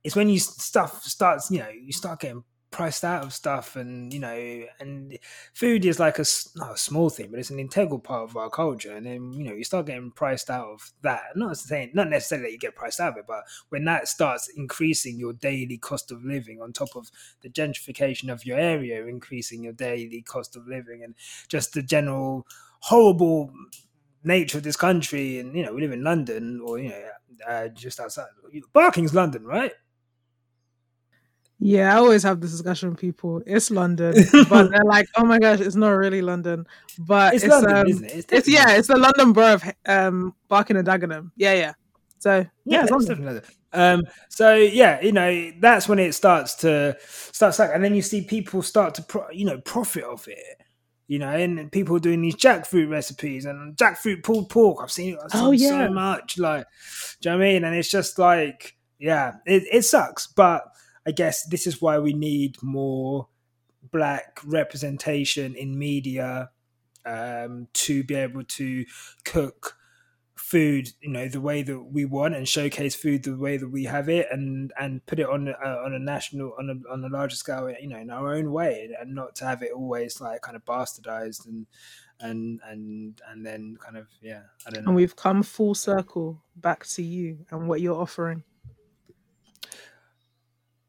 [0.04, 4.12] it's when you stuff starts you know you start getting priced out of stuff and
[4.12, 5.18] you know and
[5.54, 8.92] food is like a a small thing but it's an integral part of our culture.
[8.92, 11.22] And then you know you start getting priced out of that.
[11.34, 14.48] Not saying not necessarily that you get priced out of it but when that starts
[14.56, 17.10] increasing your daily cost of living on top of
[17.42, 21.14] the gentrification of your area increasing your daily cost of living and
[21.48, 22.46] just the general
[22.82, 23.52] horrible
[24.22, 27.02] nature of this country and you know we live in london or you know
[27.48, 28.26] uh, just outside
[28.72, 29.72] barking's london right
[31.62, 33.42] Yeah, I always have this discussion with people.
[33.46, 34.14] It's London,
[34.48, 36.66] but they're like, "Oh my gosh, it's not really London."
[36.98, 39.64] But it's, it's, london um, isn't it it's definitely yeah, it's the London borough of
[39.84, 41.32] um, Barking and Dagenham.
[41.36, 41.72] Yeah, yeah.
[42.18, 43.50] So yeah, yeah, it's it's.
[43.72, 48.02] Um, so yeah, you know that's when it starts to starts like, and then you
[48.02, 50.38] see people start to pro, you know profit off it.
[51.08, 54.78] You know, and people doing these jackfruit recipes and jackfruit pulled pork.
[54.80, 55.68] I've seen it I've Oh, yeah.
[55.86, 56.38] so much.
[56.38, 56.66] Like,
[57.20, 57.64] do you know what I mean?
[57.64, 60.28] And it's just like, yeah, it, it sucks.
[60.28, 60.62] But
[61.06, 63.28] I guess this is why we need more
[63.90, 66.50] black representation in media
[67.06, 68.84] um, to be able to
[69.24, 69.76] cook
[70.36, 73.84] food you know the way that we want and showcase food the way that we
[73.84, 77.08] have it and and put it on a, on a national on a on a
[77.08, 80.40] larger scale you know in our own way and not to have it always like
[80.40, 81.66] kind of bastardized and
[82.20, 86.42] and and and then kind of yeah i don't know And we've come full circle
[86.56, 88.42] back to you and what you're offering.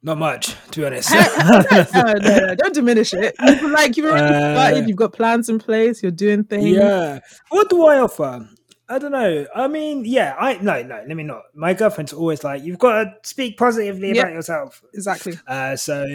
[0.03, 1.11] Not much to be honest
[1.93, 3.35] no, no, no, don't diminish it.
[3.45, 4.87] You've, like you've already Uh, started.
[4.89, 6.01] You've got plans in place.
[6.01, 6.65] You're doing things.
[6.75, 7.19] Yeah.
[7.49, 8.47] What do I offer?
[8.89, 9.45] I don't know.
[9.55, 11.43] I mean, yeah, I no, no, let me not.
[11.53, 14.23] My girlfriend's always like, you've got to speak positively Yeah.
[14.23, 14.81] about yourself.
[14.93, 15.39] exactly.
[15.47, 16.05] Uh, so,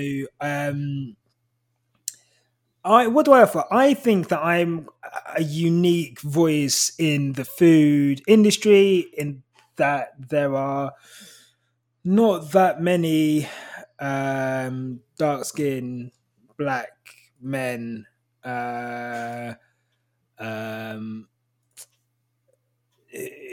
[0.41, 1.17] um,
[2.85, 3.65] I what do I offer?
[3.71, 4.89] I think that I'm
[5.37, 9.07] a unique voice in the food industry.
[9.17, 9.43] In
[9.77, 10.93] that there are
[12.05, 13.49] not that many
[13.99, 16.13] um, dark skinned
[16.57, 16.91] black
[17.41, 18.07] men.
[18.45, 19.55] Uh,
[20.39, 21.29] um,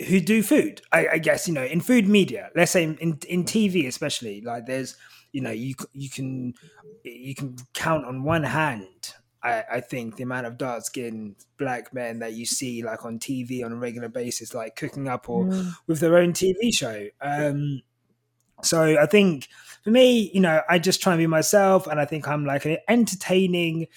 [0.08, 0.82] who do food.
[0.92, 2.50] I, I guess you know in food media.
[2.56, 4.42] Let's say in, in in TV especially.
[4.42, 4.96] Like there's
[5.32, 6.54] you know you you can
[7.04, 9.14] you can count on one hand.
[9.42, 13.20] I, I think the amount of dark skinned black men that you see like on
[13.20, 15.74] TV on a regular basis, like cooking up or Mm.
[15.88, 17.08] with their own TV show.
[17.22, 17.82] Um,
[18.64, 19.48] so I think
[19.84, 22.66] for me, you know, I just try and be myself, and I think I'm like
[22.66, 23.88] an entertaining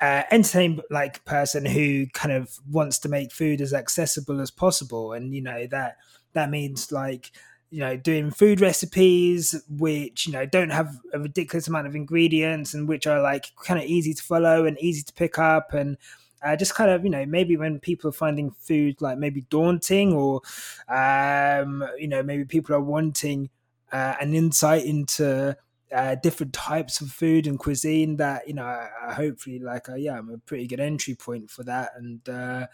[0.00, 5.12] uh, entertain like person who kind of wants to make food as accessible as possible,
[5.12, 5.96] and you know that
[6.32, 7.30] that means like
[7.70, 12.74] you know doing food recipes which you know don't have a ridiculous amount of ingredients
[12.74, 15.72] and which are like kind of easy to follow and easy to pick up.
[15.74, 15.96] And
[16.42, 20.14] uh, just kind of you know maybe when people are finding food like maybe daunting
[20.14, 20.40] or
[20.88, 23.50] um you know maybe people are wanting
[23.92, 25.56] uh, an insight into
[25.92, 30.16] uh, different types of food and cuisine that you know uh, hopefully like uh, yeah
[30.18, 31.90] i'm a pretty good entry point for that.
[31.96, 32.68] And uh,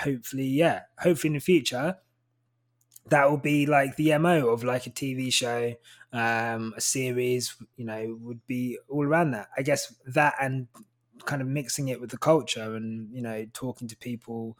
[0.00, 1.98] hopefully yeah hopefully in the future
[3.06, 5.74] that will be like the mo of like a tv show
[6.12, 9.48] um a series you know would be all around that.
[9.56, 10.68] I guess that and
[11.24, 14.56] kind of mixing it with the culture and you know talking to people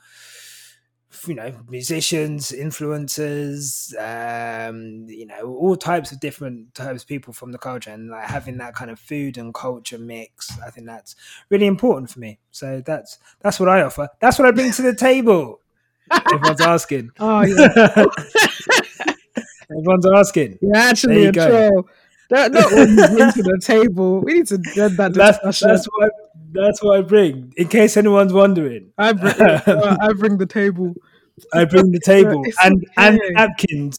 [1.27, 7.53] you know musicians influencers um you know all types of different types of people from
[7.53, 11.15] the culture and like having that kind of food and culture mix i think that's
[11.49, 12.39] really important for me.
[12.51, 14.09] So that's that's what i offer.
[14.21, 15.61] That's what i bring to the table
[16.13, 17.11] everyone's asking.
[17.19, 18.07] Oh yeah.
[19.71, 20.59] Everyone's asking.
[20.63, 21.89] You're actually a troll.
[22.31, 24.21] That, not what you bring to the table.
[24.21, 26.26] We need to get that that's, that's what I,
[26.57, 27.53] that's what I bring.
[27.57, 30.95] In case anyone's wondering, I bring uh, I bring the table.
[31.53, 32.93] I bring the table and okay.
[32.97, 33.99] and napkins.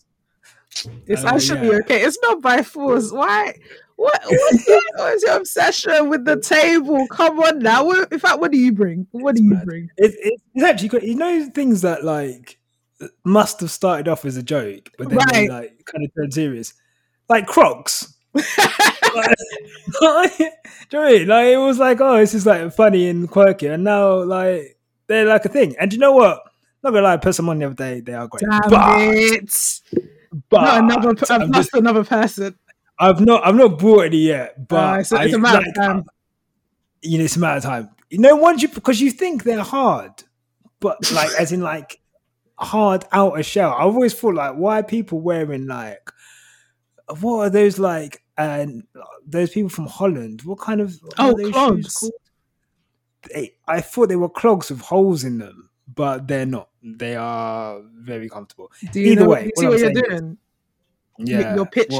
[1.05, 1.79] It's uh, actually yeah.
[1.79, 2.03] okay.
[2.03, 3.11] It's not by force.
[3.11, 3.55] Why?
[3.95, 4.21] What?
[4.25, 7.07] What's your, what's your obsession with the table?
[7.07, 7.83] Come on now.
[7.83, 9.07] What, in fact, what do you bring?
[9.11, 9.65] What it's do you mad.
[9.65, 9.89] bring?
[9.97, 11.03] It, it, it's actually good.
[11.03, 12.59] You know things that like
[13.23, 15.33] must have started off as a joke, but then right.
[15.33, 16.73] they like kind of turned serious,
[17.27, 18.13] like Crocs
[20.01, 20.49] like, you
[20.93, 21.27] know I mean?
[21.27, 25.25] Like it was like, oh, this is like funny and quirky, and now like they're
[25.25, 25.75] like a thing.
[25.79, 26.43] And you know what?
[26.83, 28.01] Not gonna lie, I put some on the other day.
[28.01, 28.41] They are great.
[28.41, 29.81] Damn but, it!
[30.49, 31.09] But not another.
[31.29, 32.55] I've just, another person.
[32.99, 33.45] I've not.
[33.45, 34.67] I've not bought any yet.
[34.67, 36.05] But uh, it's, it's a matter like, of time.
[37.01, 37.89] You know, it's a matter of time.
[38.09, 40.11] You know, once you because you think they're hard,
[40.79, 41.99] but like as in like
[42.57, 43.71] hard outer shell.
[43.71, 46.11] I've always thought like, why are people wearing like
[47.19, 48.21] what are those like?
[48.38, 52.10] And uh, those people from Holland, what kind of oh clogs?
[53.34, 56.69] They, I thought they were clogs with holes in them, but they're not.
[56.84, 58.71] They are very comfortable.
[58.91, 60.38] Do you Either know, way, you see what, you're doing?
[61.19, 62.00] Yeah, you're pitching.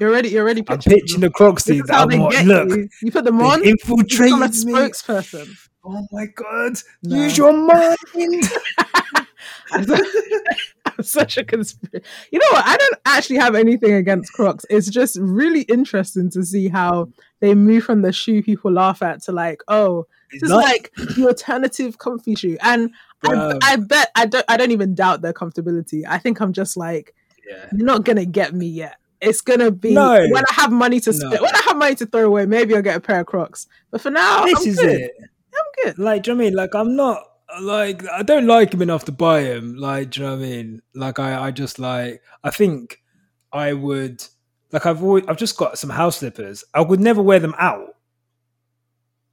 [0.00, 0.92] You're already, you're already pitching.
[0.94, 2.88] I'm pitching the Crocs that look, you.
[3.02, 3.12] you.
[3.12, 3.62] put them on.
[3.62, 5.54] Infiltrate a spokesperson.
[5.84, 6.78] Oh my god!
[7.02, 7.16] No.
[7.16, 7.98] Use your mind.
[10.96, 12.06] I'm such a conspiracy.
[12.30, 12.66] You know what?
[12.66, 14.64] I don't actually have anything against Crocs.
[14.70, 17.08] It's just really interesting to see how
[17.40, 21.26] they move from the shoe people laugh at to like, oh, this is like the
[21.26, 22.56] alternative comfy shoe.
[22.60, 22.90] And
[23.22, 24.44] I, I, bet I don't.
[24.48, 26.02] I don't even doubt their comfortability.
[26.06, 27.14] I think I'm just like,
[27.48, 27.66] yeah.
[27.72, 28.96] you're not gonna get me yet.
[29.20, 30.26] It's gonna be no.
[30.28, 31.34] when I have money to spend.
[31.34, 31.42] No.
[31.42, 33.66] When I have money to throw away, maybe I'll get a pair of Crocs.
[33.90, 35.00] But for now, this I'm is good.
[35.00, 35.12] it.
[35.20, 35.98] I'm good.
[35.98, 36.54] Like, do you know I mean?
[36.54, 37.22] Like, I'm not
[37.60, 39.76] like I don't like him enough to buy him.
[39.76, 40.82] Like, do you know what I mean?
[40.94, 43.02] Like, I, I just like I think
[43.52, 44.24] I would
[44.72, 46.64] like I've always I've just got some house slippers.
[46.74, 47.90] I would never wear them out.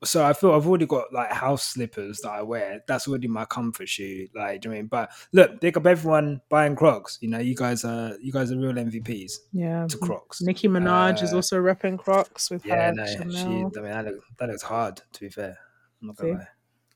[0.03, 2.81] So I feel I've already got like house slippers that I wear.
[2.87, 4.27] That's already my comfort shoe.
[4.33, 4.87] Like, do you know I mean?
[4.87, 7.19] But look, pick up everyone buying Crocs.
[7.21, 9.33] You know, you guys are you guys are real MVPs.
[9.53, 10.41] Yeah, to Crocs.
[10.41, 12.93] Nicki Minaj uh, is also repping Crocs with yeah, her.
[12.93, 13.31] No, Chanel.
[13.31, 13.79] she.
[13.79, 15.01] I mean, that, look, that looks hard.
[15.13, 15.57] To be fair,
[16.01, 16.47] I'm not gonna lie.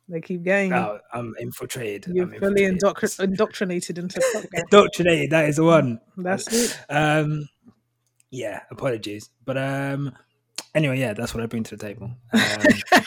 [0.08, 0.72] They keep going.
[0.72, 2.14] Oh, I'm infiltrated.
[2.14, 4.22] You're I'm fully indoctr- indoctrinated into
[4.54, 5.32] indoctrinated.
[5.32, 6.00] That is the one.
[6.16, 6.80] That's it.
[6.90, 7.50] Um,
[8.30, 8.62] yeah.
[8.70, 10.16] Apologies, but um,
[10.76, 12.12] anyway, yeah, that's what I bring to the table.
[12.34, 13.02] Um,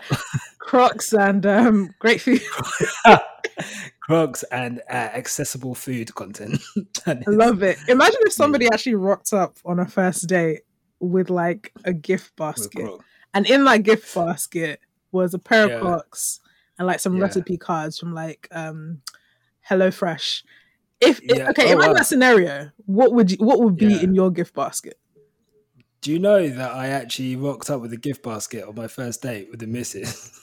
[0.58, 2.42] Crocs and um, great food.
[4.00, 6.60] Crocs and uh, accessible food content.
[7.06, 7.78] I love it.
[7.88, 10.60] Imagine if somebody actually rocked up on a first date
[11.00, 12.88] with like a gift basket,
[13.34, 14.80] and in that gift basket
[15.12, 16.40] was a pair of Crocs
[16.78, 17.22] and like some yeah.
[17.22, 19.02] recipe cards from like um
[19.62, 20.44] Hello Fresh.
[21.00, 21.50] If, yeah.
[21.50, 21.98] okay, oh, imagine wow.
[21.98, 22.70] that scenario.
[22.86, 24.00] What would you what would be yeah.
[24.00, 24.98] in your gift basket?
[26.00, 29.22] Do you know that I actually rocked up with a gift basket on my first
[29.22, 30.40] date with the missus?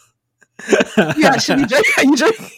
[0.68, 1.94] you actually joking?
[1.98, 2.50] Are you joking?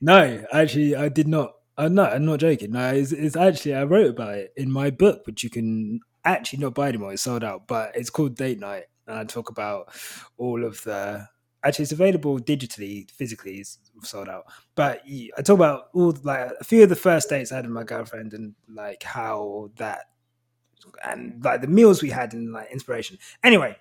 [0.00, 1.54] No, actually, I did not.
[1.76, 2.12] I'm not.
[2.12, 2.72] I'm not joking.
[2.72, 6.58] No, it's, it's, actually I wrote about it in my book, which you can actually
[6.60, 7.12] not buy anymore.
[7.12, 9.88] It's sold out, but it's called Date Night, and I talk about
[10.36, 11.26] all of the.
[11.64, 14.44] Actually, it's available digitally, physically, it's sold out.
[14.76, 17.74] But I talk about all like a few of the first dates I had with
[17.74, 20.02] my girlfriend, and like how that,
[21.04, 23.18] and like the meals we had, and like inspiration.
[23.42, 23.76] Anyway,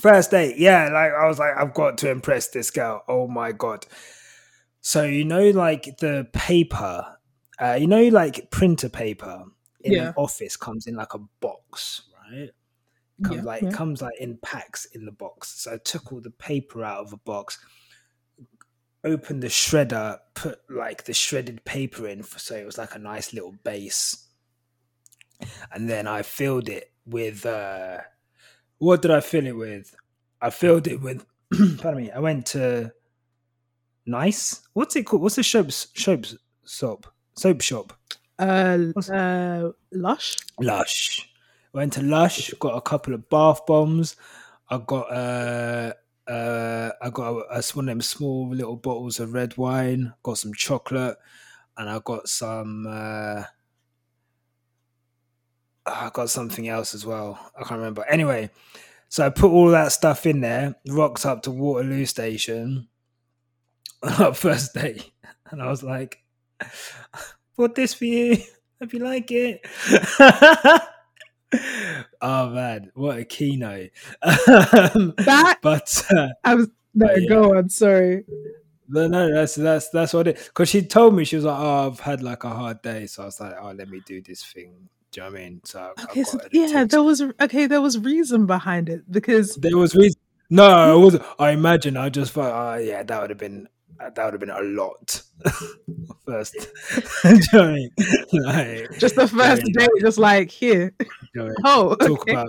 [0.00, 3.02] first date, yeah, like I was like, I've got to impress this girl.
[3.06, 3.84] Oh my god!
[4.80, 7.18] So you know, like the paper,
[7.58, 9.44] uh, you know, like printer paper
[9.82, 10.08] in yeah.
[10.08, 12.50] an office comes in like a box, right?
[13.24, 13.70] Comes Yeah, like yeah.
[13.70, 15.60] comes like in packs in the box.
[15.62, 17.58] So I took all the paper out of the box,
[19.04, 22.98] opened the shredder, put like the shredded paper in, for, so it was like a
[22.98, 24.28] nice little base,
[25.72, 27.44] and then I filled it with.
[27.46, 27.98] uh
[28.78, 29.94] What did I fill it with?
[30.40, 31.24] I filled it with.
[31.78, 32.10] pardon me.
[32.10, 32.92] I went to
[34.06, 34.62] Nice.
[34.72, 35.22] What's it called?
[35.22, 36.26] What's the soap soap
[36.64, 37.92] soap soap shop?
[38.38, 38.78] Uh,
[39.12, 40.36] uh, Lush.
[40.58, 41.28] Lush.
[41.72, 42.50] Went to Lush.
[42.58, 44.16] Got a couple of bath bombs.
[44.68, 45.92] I got uh
[46.28, 50.12] uh I got a, a, one of them small little bottles of red wine.
[50.22, 51.16] Got some chocolate,
[51.76, 52.86] and I got some.
[52.88, 53.44] uh
[55.84, 57.38] I got something else as well.
[57.56, 58.04] I can't remember.
[58.08, 58.50] Anyway,
[59.08, 60.76] so I put all that stuff in there.
[60.88, 62.88] Rocked up to Waterloo Station
[64.02, 65.00] on our first day,
[65.50, 66.22] and I was like,
[67.56, 68.36] "Bought this for you.
[68.80, 69.60] Hope you like it."
[72.22, 73.90] oh man, what a keynote!
[74.22, 76.68] That but uh, I was.
[76.94, 77.28] No, But yeah.
[77.28, 77.68] go on.
[77.70, 78.24] Sorry.
[78.88, 80.36] no, no, that's that's that's what it.
[80.46, 83.22] Because she told me she was like, "Oh, I've had like a hard day," so
[83.22, 85.60] I was like, "Oh, let me do this thing." Do you know what I mean?
[85.64, 87.66] So I've Okay, so yeah, there was okay.
[87.66, 90.20] There was reason behind it because There was reason.
[90.50, 91.22] No, it wasn't.
[91.38, 91.96] I imagine.
[91.96, 93.68] I just thought, oh yeah, that would have been
[94.00, 95.22] uh, that would have been a lot.
[96.26, 96.54] First,
[97.22, 97.90] Do you know I mean?
[98.32, 100.94] Like, just the first day, just like here.
[101.64, 102.48] Oh, talk about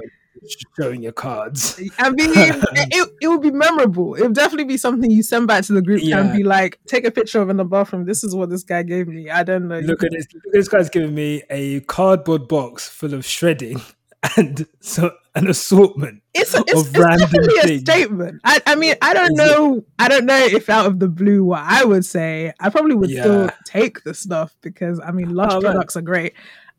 [0.77, 1.79] showing your cards.
[1.97, 4.15] I mean, it, it would be memorable.
[4.15, 6.79] It would definitely be something you send back to the group chat and be like,
[6.87, 8.05] take a picture of in the bathroom.
[8.05, 9.29] This is what this guy gave me.
[9.29, 9.79] I don't know.
[9.79, 10.27] Look at this.
[10.51, 13.81] This guy's giving me a cardboard box full of shredding
[14.37, 16.21] and so an assortment.
[16.33, 18.41] it's, a, it's, of it's random definitely a statement.
[18.43, 19.47] I, I mean, I don't Is it?
[19.47, 19.85] know.
[19.97, 23.09] I don't know if out of the blue, what I would say, I probably would
[23.09, 25.61] still take the stuff because I mean, Oh, man.
[25.61, 26.33] products are great.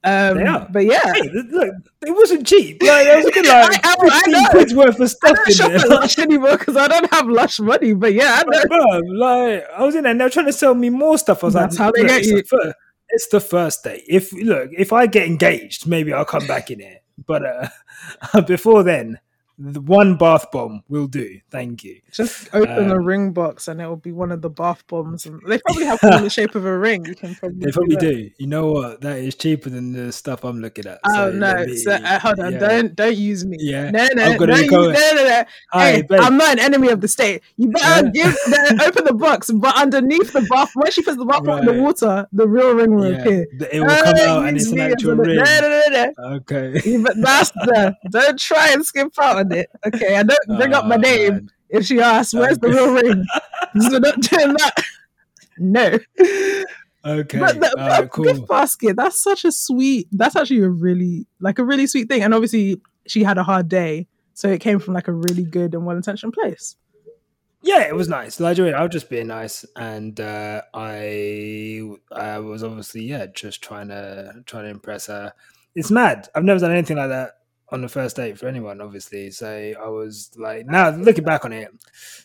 [0.07, 0.69] Um, are.
[0.71, 1.75] but yeah, Hey, look,
[2.07, 2.83] it wasn't cheap.
[2.83, 4.49] Like there was a good like I- I- I 15 know.
[4.51, 7.59] quid's worth of I stuff don't in shop Lush anymore because I don't have Lush
[7.61, 7.95] money.
[7.95, 8.99] But yeah, I know.
[9.14, 11.43] Like, I was in there and they were trying to sell me more stuff.
[11.43, 12.77] I was That's like, how they "Look, get it's you." The first,
[13.09, 14.03] it's the first day.
[14.07, 16.99] If look, if I get engaged, maybe I'll come back in here.
[17.27, 17.43] But
[18.35, 19.21] uh, before then,
[19.59, 21.38] the one bath bomb will do.
[21.51, 22.01] Thank you.
[22.12, 25.27] Just open a Um, ring box and it will be one of the bath bombs.
[25.27, 27.05] And they probably have one in the shape of a ring.
[27.07, 28.01] You can probably They probably that.
[28.01, 28.31] do.
[28.38, 29.01] You know what?
[29.03, 30.99] That is cheaper than the stuff I'm looking at.
[31.07, 31.55] Oh So no!
[31.67, 32.53] me- so, uh, hold on!
[32.53, 32.59] yeah.
[32.59, 33.57] Don't don't use me.
[33.61, 33.90] Yeah.
[33.93, 35.45] No, no, no, no, no, no.
[35.73, 36.21] Hey, babe.
[36.21, 37.43] I'm not an enemy of the state.
[37.57, 38.11] You better Yeah.
[38.12, 41.61] give the, open the box, but underneath the bath, when she puts the bath bomb
[41.61, 43.47] in the water, the real ring will Yeah, appear.
[43.73, 45.37] it will come out and it's an actual ring.
[45.37, 46.35] No, no, no, no.
[46.37, 46.81] Okay.
[46.85, 47.95] You- But that's the.
[48.11, 49.70] Don't try and skip out it.
[49.87, 51.50] Okay, I don't bring up my Oh, name man.
[51.68, 53.24] if she asks, "Where's the real ring?"
[53.90, 54.85] so not doing that.
[55.59, 55.98] No.
[57.07, 57.38] Okay.
[57.38, 58.24] But the, right, but cool.
[58.24, 62.22] gift basket, that's such a sweet, that's actually a really, like a really sweet thing.
[62.22, 64.09] And obviously, she had a hard day.
[64.33, 66.76] So it came from like a really good and well intentioned place.
[67.62, 68.40] Yeah, it was nice.
[68.40, 73.88] Like, I was just being nice, and uh, I, I was obviously yeah, just trying
[73.88, 75.33] to trying to impress her.
[75.74, 76.28] It's mad.
[76.35, 77.38] I've never done anything like that
[77.70, 79.31] on the first date for anyone, obviously.
[79.31, 79.48] So
[79.81, 81.70] I was like, now looking back on it,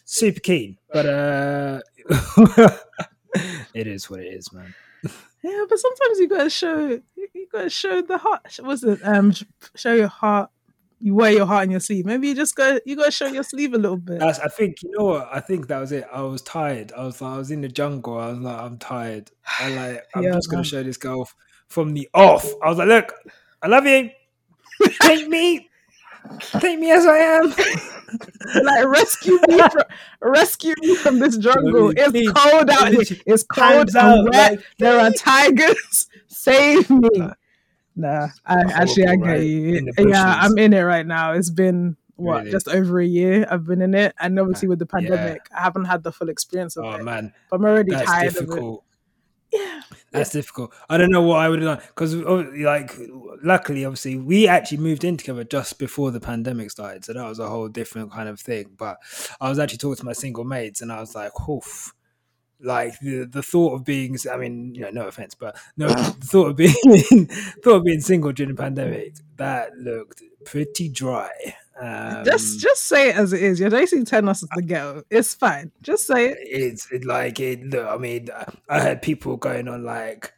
[0.06, 0.78] super keen.
[0.92, 1.82] But uh,
[3.74, 4.74] it is what it is, man.
[5.42, 8.60] Yeah, but sometimes you gotta show, you gotta show the heart.
[8.62, 9.00] What's it?
[9.04, 9.34] Um,
[9.76, 10.50] show your heart.
[11.02, 12.06] You wear your heart on your sleeve.
[12.06, 14.20] Maybe you just go, you gotta show your sleeve a little bit.
[14.20, 15.30] That's, I think you know what.
[15.32, 16.06] I think that was it.
[16.12, 16.92] I was tired.
[16.92, 18.18] I was like, I was in the jungle.
[18.18, 19.32] I was like, I'm tired.
[19.62, 20.64] I like, I'm Yeah, just gonna man.
[20.66, 21.30] show this girl
[21.70, 22.46] from the off.
[22.62, 23.14] I was like, look,
[23.62, 24.10] I love you.
[25.02, 25.70] Take me,
[26.60, 27.50] take me as I am.
[28.64, 29.84] like rescue me, from,
[30.22, 31.92] rescue me from this jungle.
[31.96, 32.94] It's please, cold out
[33.26, 34.52] It's cold out, wet.
[34.52, 36.08] like, there are tigers.
[36.28, 37.10] Save me.
[37.96, 39.92] Nah, I actually I get right you.
[39.98, 41.34] Yeah, I'm in it right now.
[41.34, 42.52] It's been what Really?
[42.52, 43.46] just over a year.
[43.50, 45.00] I've been in it, and obviously with the Yeah.
[45.10, 47.04] pandemic, I haven't had the full experience of Oh it.
[47.04, 48.80] man, But I'm already that's tired of it.
[49.52, 50.74] Yeah, That's difficult.
[50.90, 52.92] I don't know what I would have done because, oh, like,
[53.44, 57.38] luckily, obviously, we actually moved in together just before the pandemic started, so that was
[57.40, 58.72] a whole different kind of thing.
[58.76, 58.98] But
[59.40, 61.94] I was actually talking to my single mates, and I was like, "Oof."
[62.62, 66.28] Like the the thought of being, I mean, you know, no offense, but no, the
[66.28, 67.26] thought of being
[67.64, 71.30] thought of being single during the pandemic that looked pretty dry.
[71.82, 73.60] Um, just just say it as it is.
[73.62, 75.04] You're basically telling us it's the ghetto.
[75.10, 75.72] It's fine.
[75.82, 76.38] Just say it.
[76.42, 77.64] it's it, like it.
[77.64, 78.28] Look, I mean,
[78.68, 80.34] I had people going on like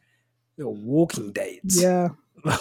[0.58, 1.82] little walking dates.
[1.82, 2.10] Yeah.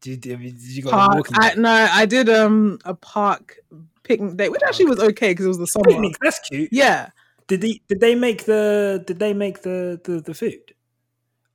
[0.00, 1.14] Did, you- did you go on Park.
[1.16, 1.58] walking I, date?
[1.58, 3.56] no, I did um a park
[4.04, 5.86] picnic date, which actually was okay because it was the summer.
[5.88, 6.68] Picnic, that's cute.
[6.70, 7.08] Yeah.
[7.48, 10.74] Did they did they make the did they make the the, the food?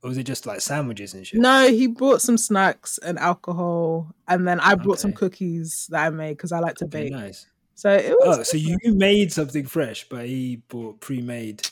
[0.02, 1.40] or was it just like sandwiches and shit?
[1.40, 6.10] No, he brought some snacks and alcohol, and then I brought some cookies that I
[6.10, 7.12] made because I like to Okay, bake.
[7.12, 7.46] nice.
[7.74, 8.38] So it was.
[8.38, 11.66] Oh, so you made something fresh, but he bought pre-made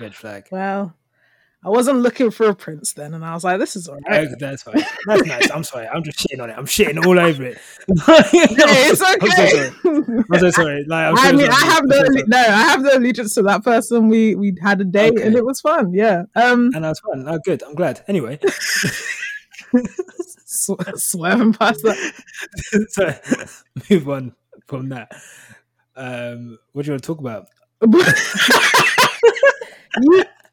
[0.00, 0.48] red flag.
[0.50, 0.96] Well,
[1.62, 4.34] I wasn't looking for a prince then, and I was like, "This is alright." Okay,
[4.40, 4.82] that's fine.
[5.06, 5.50] That's nice.
[5.50, 5.86] I'm sorry.
[5.88, 6.56] I'm just shitting on it.
[6.56, 7.58] I'm shitting all over it.
[7.86, 9.50] it's I'm so okay.
[9.50, 10.24] sorry.
[10.32, 10.84] I'm so sorry.
[10.86, 11.48] Like, I so mean.
[11.50, 14.08] I have no so no, I have no allegiance to that person.
[14.08, 15.92] We we had a date and it was fun.
[15.92, 16.22] Yeah.
[16.34, 17.26] Um, And that's fun.
[17.28, 17.62] Oh, good.
[17.62, 18.02] I'm glad.
[18.08, 18.38] Anyway,
[20.46, 22.14] sw- swerving past that.
[22.88, 23.14] so
[23.90, 24.32] move on
[24.66, 25.12] from that.
[25.94, 27.48] Um, what do you want to talk about?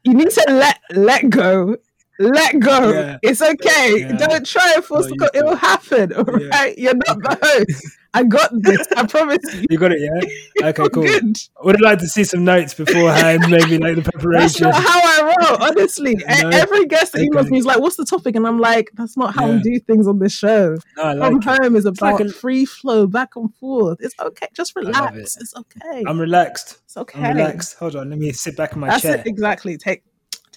[0.04, 1.76] You, need to let let go.
[2.18, 2.90] Let go.
[2.92, 3.18] Yeah.
[3.22, 4.00] It's okay.
[4.00, 4.16] Yeah.
[4.16, 5.30] Don't try and force No, the.
[5.38, 6.12] It will happen.
[6.14, 6.48] All Yeah.
[6.48, 6.76] right.
[6.78, 7.38] You're not the
[7.68, 7.98] host.
[8.14, 8.88] I got this.
[8.96, 9.66] I promise you.
[9.70, 10.66] You got it, yeah.
[10.70, 11.04] Okay, cool.
[11.04, 11.36] Good.
[11.62, 14.62] Would have liked to see some notes beforehand, maybe like the That's preparation.
[14.70, 16.14] not how I roll, honestly.
[16.16, 16.48] No.
[16.48, 17.50] Every guest that emails Okay.
[17.50, 20.08] me is like, "What's the topic?" And I'm like, "That's not how we do things
[20.08, 20.76] on this show.
[20.96, 21.62] No, From like it.
[21.62, 23.98] home is like about a- free flow, back and forth.
[24.00, 24.48] It's okay.
[24.54, 25.36] Just relax.
[25.36, 25.42] it.
[25.42, 26.02] It's okay.
[26.06, 26.80] I'm relaxed.
[26.86, 27.22] it's okay.
[27.22, 27.76] I'm relaxed.
[27.78, 29.18] Hold on, let me sit back in my That's chair.
[29.18, 29.26] it.
[29.26, 29.76] Exactly.
[29.76, 30.02] Take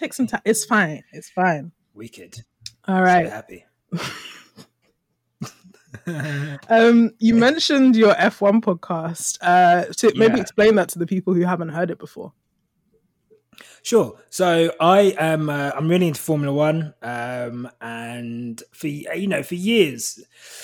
[0.02, 0.42] take some time.
[0.46, 1.04] It's fine.
[1.14, 1.72] It's fine.
[1.94, 2.44] Wicked.
[2.88, 3.26] All right.
[3.28, 3.66] So happy.
[6.70, 9.38] Um, you mentioned your F1 podcast.
[9.42, 10.42] Uh, to maybe Yeah.
[10.42, 12.34] explain that to the people who haven't heard it before.
[13.84, 14.20] Sure.
[14.30, 15.50] So I am.
[15.50, 20.24] Uh, I'm really into Formula One, um, and for you know, for years,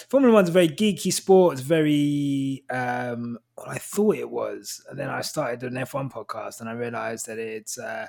[0.10, 1.54] Formula One's a very geeky sport.
[1.54, 2.64] It's very.
[2.70, 6.74] Um, well, I thought it was, and then I started an F1 podcast, and I
[6.74, 8.08] realized that it's uh,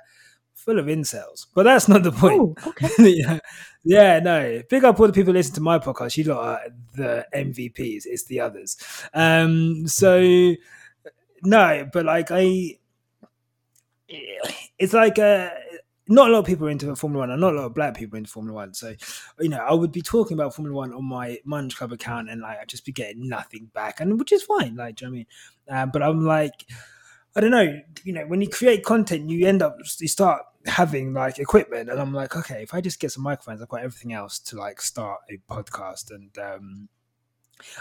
[0.58, 1.46] full of incels.
[1.54, 2.40] But that's not the point.
[2.40, 2.88] Oh, okay.
[2.98, 3.38] yeah.
[3.84, 4.62] yeah, no.
[4.68, 6.16] Big up all the people who listen to my podcast.
[6.16, 6.60] You lot are
[6.94, 8.02] the MVPs.
[8.06, 8.76] It's the others.
[9.14, 10.54] Um, so
[11.42, 12.78] no, but like I,
[14.78, 15.50] it's like uh,
[16.08, 17.96] not a lot of people are into Formula One, and not a lot of black
[17.96, 18.74] people are into Formula One.
[18.74, 18.94] So
[19.40, 22.40] you know, I would be talking about Formula One on my Munch Club account, and
[22.40, 24.76] like I'd just be getting nothing back, and which is fine.
[24.76, 25.82] Like, do you know what I mean?
[25.82, 26.66] Uh, but I'm like.
[27.38, 31.12] I don't know, you know, when you create content, you end up, you start having
[31.14, 31.88] like equipment.
[31.88, 34.56] And I'm like, okay, if I just get some microphones, I've got everything else to
[34.56, 36.10] like start a podcast.
[36.10, 36.88] And um,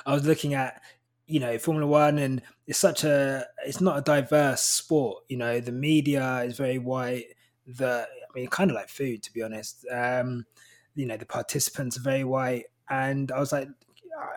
[0.05, 0.79] I was looking at,
[1.25, 5.23] you know, Formula One, and it's such a, it's not a diverse sport.
[5.27, 7.25] You know, the media is very white.
[7.65, 9.87] The, I mean, kind of like food, to be honest.
[9.91, 10.45] Um,
[10.93, 12.65] you know, the participants are very white.
[12.91, 13.69] And I was like,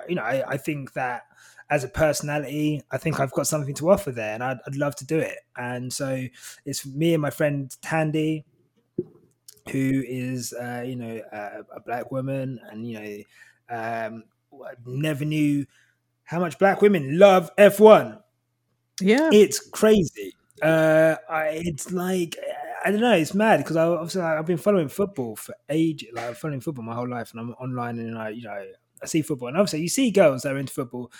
[0.08, 1.24] you know, I, I think that
[1.70, 4.96] as a personality, I think I've got something to offer there, and I'd, I'd love
[4.96, 5.38] to do it.
[5.56, 6.26] And so
[6.64, 8.44] it's me and my friend Tandy,
[9.70, 15.24] who is uh, you know a, a black woman, and you know um, I never
[15.24, 15.64] knew
[16.24, 18.18] how much black women love F one.
[19.00, 19.30] Yeah.
[19.32, 20.34] It's crazy.
[20.62, 22.36] Uh, I, it's like
[22.84, 23.14] I don't know.
[23.14, 26.08] It's mad because I obviously like, I've been following football for ages.
[26.12, 28.64] Like following football my whole life, and I'm online, and I you know
[29.02, 31.10] I see football, and obviously you see girls that are into football,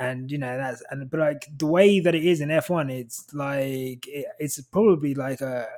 [0.00, 3.32] and you know that's and but like the way that it is in F1, it's
[3.34, 5.68] like it, it's probably like a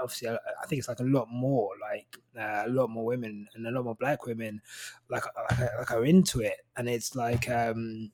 [0.00, 3.66] obviously I, think it's like a lot more like uh, a lot more women and
[3.66, 4.60] a lot more black women
[5.10, 8.10] like like, like are into it, and it's like um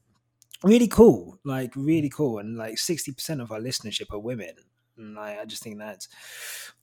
[0.65, 4.55] really cool, like really cool, and like sixty percent of our listenership are women.
[4.99, 6.09] And like, I just think that's,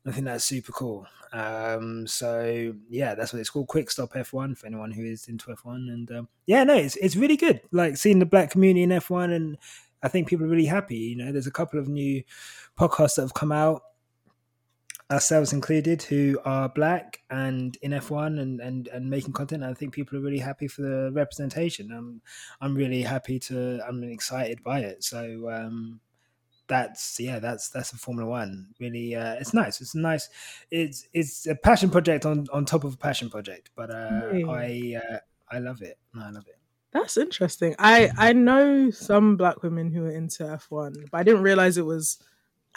[0.05, 1.07] I think that's super cool.
[1.33, 3.67] Um, so yeah, that's what it's called.
[3.67, 5.91] Quick Stop F1 for anyone who is into F1.
[5.91, 7.61] And um, yeah, no, it's it's really good.
[7.71, 9.57] Like seeing the black community in F1, and
[10.03, 10.97] I think people are really happy.
[10.97, 12.23] You know, there's a couple of new
[12.77, 13.81] podcasts that have come out,
[15.11, 19.63] ourselves included, who are black and in F1 and and and making content.
[19.63, 21.91] I think people are really happy for the representation.
[21.91, 22.21] I'm
[22.61, 23.81] I'm really happy to.
[23.87, 25.03] I'm excited by it.
[25.03, 25.49] So.
[25.51, 25.99] um
[26.67, 30.29] that's yeah that's that's a formula one really uh it's nice it's nice
[30.71, 34.95] it's it's a passion project on on top of a passion project but uh i
[35.11, 35.17] uh
[35.51, 36.57] i love it i love it
[36.93, 37.75] That's interesting.
[37.79, 41.85] I I know some black women who are into F1, but I didn't realize it
[41.85, 42.17] was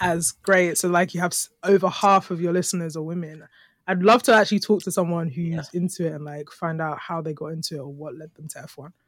[0.01, 0.79] as great.
[0.79, 3.47] So like you have over half of your listeners are women.
[3.87, 5.63] I'd love to actually talk to someone who's Yeah.
[5.81, 8.49] into it and like find out how they got into it or what led them
[8.49, 8.89] to F1.
[8.89, 9.06] you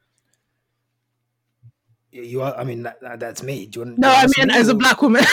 [2.10, 4.46] you are i mean that, that- that's me do you want No, do you I
[4.46, 5.22] mean as a black woman.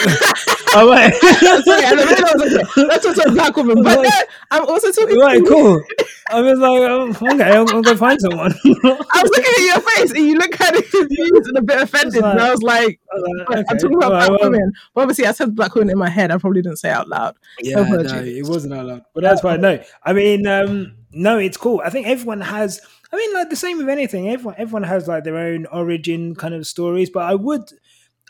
[0.74, 1.14] oh wait
[1.64, 3.82] Sorry, at the minute I was like, that's also a black woman.
[3.82, 4.10] But no,
[4.50, 5.18] I'm also talking.
[5.18, 5.82] right cool
[6.28, 9.80] i was like oh, okay i'm, I'm gonna find someone I was looking at your
[9.80, 12.22] face and you look kind of confused and a bit offended.
[12.22, 14.72] and I was like, I was like, I'm talking about all right, black well, women.
[14.94, 16.30] But obviously, I said black women in my head.
[16.30, 17.36] I probably didn't say out loud.
[17.60, 19.60] Yeah, no, it wasn't out loud, but that's fine.
[19.60, 21.80] No, I mean, um, no, it's cool.
[21.84, 22.80] I think everyone has.
[23.12, 24.28] I mean, like the same with anything.
[24.28, 27.10] Everyone, everyone has like their own origin kind of stories.
[27.10, 27.70] But I would,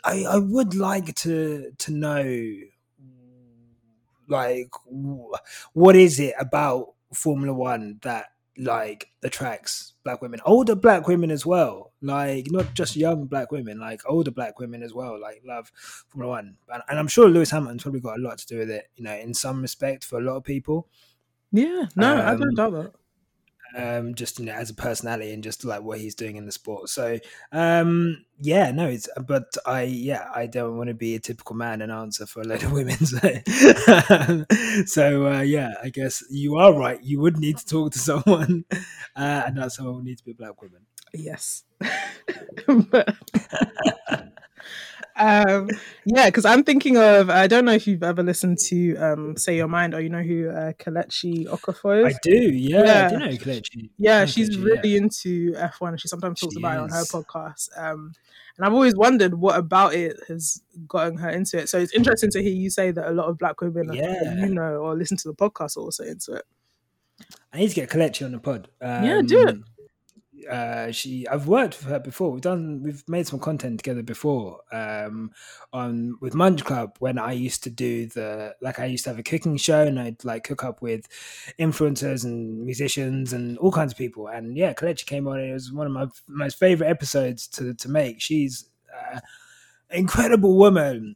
[0.03, 2.53] I, I would like to to know,
[4.27, 4.69] like,
[5.73, 11.45] what is it about Formula One that like attracts black women, older black women as
[11.45, 11.93] well.
[12.01, 15.19] Like not just young black women, like older black women as well.
[15.19, 15.71] Like love
[16.07, 18.69] Formula One, and, and I'm sure Lewis Hamilton's probably got a lot to do with
[18.69, 18.89] it.
[18.95, 20.87] You know, in some respect, for a lot of people.
[21.51, 22.91] Yeah, no, um, I don't doubt that
[23.75, 26.51] um, just you know as a personality and just like what he's doing in the
[26.51, 26.89] sport.
[26.89, 27.19] So
[27.51, 31.81] um, yeah, no, it's but I yeah I don't want to be a typical man
[31.81, 32.97] and answer for a load of women.
[33.07, 33.19] So,
[34.85, 37.01] so uh, yeah, I guess you are right.
[37.03, 38.65] You would need to talk to someone,
[39.15, 40.81] uh, and that someone would need to be a black woman.
[41.13, 41.63] Yes.
[45.17, 45.69] um,
[46.05, 49.57] yeah, because I'm thinking of I don't know if you've ever listened to um, Say
[49.57, 52.15] Your Mind or you know who uh, Kelechi Okafor is.
[52.15, 53.05] I do, yeah, yeah.
[53.05, 53.89] I do know Kelechi.
[53.97, 54.97] Yeah, she's Kelechi, really yeah.
[54.97, 56.93] into F1 she sometimes talks she about is.
[56.93, 57.69] it on her podcast.
[57.77, 58.13] Um,
[58.57, 61.69] and I've always wondered what about it has gotten her into it.
[61.69, 64.35] So it's interesting to hear you say that a lot of black women yeah.
[64.35, 66.45] you know or listen to the podcast are also into it.
[67.51, 68.67] I need to get Kelechi on the pod.
[68.81, 69.57] Um, yeah, do it.
[70.49, 72.31] Uh, she I've worked with her before.
[72.31, 75.31] We've done we've made some content together before um,
[75.73, 79.19] on with Munch Club when I used to do the like I used to have
[79.19, 81.07] a cooking show and I'd like cook up with
[81.59, 84.27] influencers and musicians and all kinds of people.
[84.27, 85.39] And yeah, Kelechi came on.
[85.39, 88.21] it was one of my most favorite episodes to to make.
[88.21, 89.19] She's uh,
[89.89, 91.15] an incredible woman,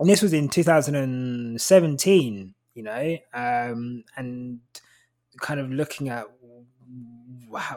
[0.00, 2.54] and this was in 2017.
[2.74, 4.60] You know, um, and
[5.40, 6.26] kind of looking at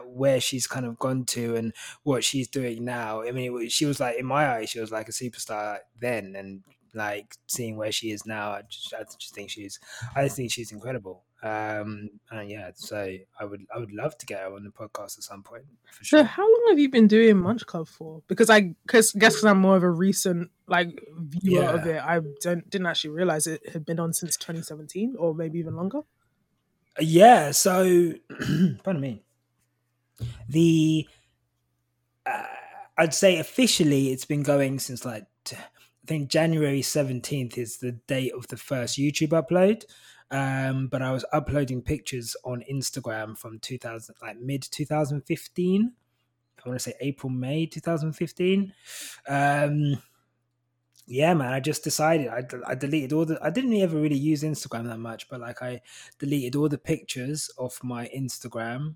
[0.04, 3.22] where she's kind of gone to and what she's doing now.
[3.22, 6.62] I mean, she was like in my eyes, she was like a superstar then, and
[6.94, 9.78] like seeing where she is now, I just, I just think she's,
[10.14, 11.24] I just think she's incredible.
[11.42, 15.16] Um, and yeah, so I would, I would love to get her on the podcast
[15.18, 15.64] at some point.
[15.90, 16.18] For sure.
[16.20, 18.22] So, how long have you been doing Munch Club for?
[18.28, 21.70] Because I cause, guess because I'm more of a recent like viewer yeah.
[21.70, 25.58] of it, I don't didn't actually realize it had been on since 2017 or maybe
[25.58, 26.00] even longer.
[26.98, 27.52] Yeah.
[27.52, 28.12] So,
[28.84, 29.22] pardon me
[30.48, 31.06] the
[32.26, 32.44] uh,
[32.98, 35.56] I'd say officially it's been going since like I
[36.06, 39.84] think January 17th is the date of the first YouTube upload.
[40.30, 45.92] Um, but I was uploading pictures on Instagram from 2000, like mid 2015.
[46.64, 48.72] I want to say April, May 2015.
[49.28, 50.02] Um,
[51.06, 53.38] yeah, man, I just decided I, I deleted all the.
[53.42, 55.80] I didn't ever really use Instagram that much, but like I
[56.18, 58.94] deleted all the pictures off my Instagram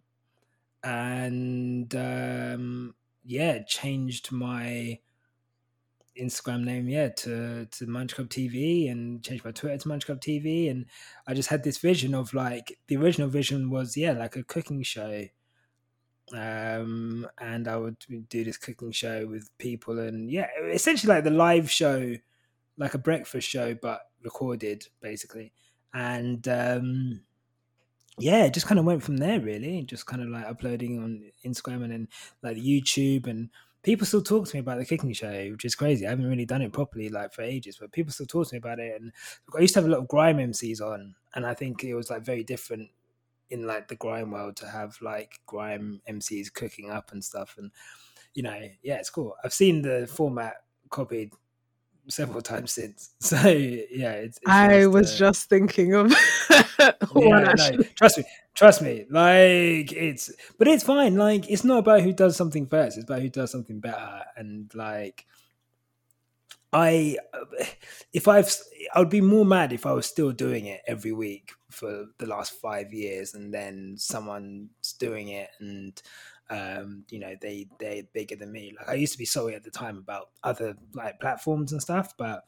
[0.85, 5.01] and um, yeah, changed my
[6.21, 10.21] Instagram name, yeah, to to Munch Club TV, and changed my Twitter to Munch Club
[10.21, 10.87] TV, and
[11.27, 14.83] I just had this vision of like the original vision was yeah, like a cooking
[14.83, 15.25] show,
[16.33, 17.97] um, and I would
[18.29, 22.15] do this cooking show with people, and yeah, essentially like the live show,
[22.77, 25.53] like a breakfast show but recorded basically,
[25.95, 27.23] and um,
[28.19, 29.83] yeah, it just kind of went from there really.
[29.83, 32.09] Just kind of like uploading on Instagram and then
[32.43, 33.51] like YouTube and
[33.83, 36.07] people still talk to me about the cooking show, which is crazy.
[36.07, 38.59] I haven't really done it properly like for ages, but people still talk to me
[38.59, 39.01] about it.
[39.01, 39.13] And
[39.57, 42.11] I used to have a lot of grime MCs on, and I think it was
[42.11, 42.91] like very different
[43.51, 47.57] in like the grime world to have like grime MCs cooking up and stuff.
[47.59, 47.71] And
[48.33, 49.37] you know, yeah, it's cool.
[49.45, 50.55] I've seen the format
[50.91, 51.33] copied
[52.09, 53.11] several times since.
[53.21, 55.19] So yeah, it's, it's I nice was to...
[55.19, 56.15] just thinking of.
[56.79, 56.93] yeah,
[57.57, 58.25] no, trust me,
[58.55, 59.07] trust me.
[59.11, 61.17] Like it's, but it's fine.
[61.17, 62.99] Like it's not about who does something first.
[62.99, 64.23] It's about who does something better.
[64.37, 65.27] And like,
[66.73, 67.17] I,
[68.13, 68.55] if I've,
[68.95, 72.27] I would be more mad if I was still doing it every week for the
[72.27, 76.01] last five years, and then someone's doing it and
[76.55, 78.75] um, you know, they they're bigger than me.
[78.79, 82.15] Like I used to be sorry at the time about other like platforms and stuff,
[82.17, 82.45] but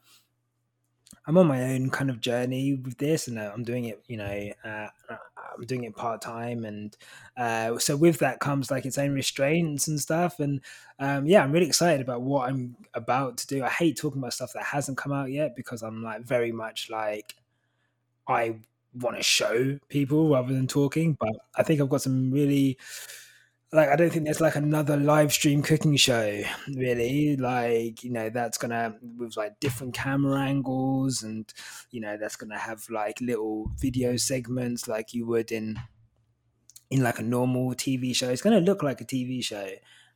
[1.26, 4.02] I'm on my own kind of journey with this, and uh, I'm doing it.
[4.06, 6.96] You know, uh, I'm doing it part time, and
[7.36, 10.38] uh, so with that comes like its own restraints and stuff.
[10.38, 10.60] And
[11.00, 13.64] um, yeah, I'm really excited about what I'm about to do.
[13.64, 16.90] I hate talking about stuff that hasn't come out yet because I'm like very much
[16.90, 17.34] like
[18.28, 18.60] I
[18.94, 21.16] want to show people rather than talking.
[21.18, 22.78] But I think I've got some really
[23.72, 27.36] like I don't think there's like another live stream cooking show really.
[27.36, 31.52] Like you know that's gonna with like different camera angles and
[31.90, 35.80] you know that's gonna have like little video segments like you would in
[36.90, 38.30] in like a normal TV show.
[38.30, 39.68] It's gonna look like a TV show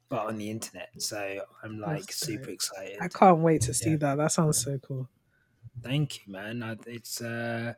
[0.09, 0.91] but on the internet.
[0.99, 2.55] So I'm like that's super great.
[2.55, 2.99] excited.
[3.01, 3.97] I can't wait to see yeah.
[3.97, 4.19] that.
[4.19, 5.09] That sounds so cool.
[5.83, 6.79] Thank you man.
[6.87, 7.75] It's uh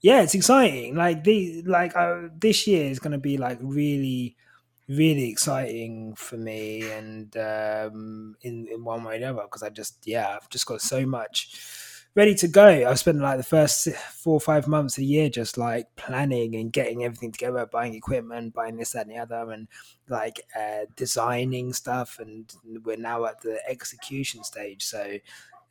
[0.00, 0.94] yeah it's exciting.
[0.94, 4.36] Like the like uh, this year is gonna be like really
[4.88, 10.06] really exciting for me and um, in in one way or another because I just
[10.06, 11.58] yeah I've just got so much
[12.16, 12.66] ready to go.
[12.66, 16.72] I've spent like the first four or five months a year just like planning and
[16.72, 19.68] getting everything together, buying equipment, buying this, that, and the other, and
[20.08, 22.18] like uh, designing stuff.
[22.18, 22.50] And
[22.84, 24.82] we're now at the execution stage.
[24.82, 25.18] So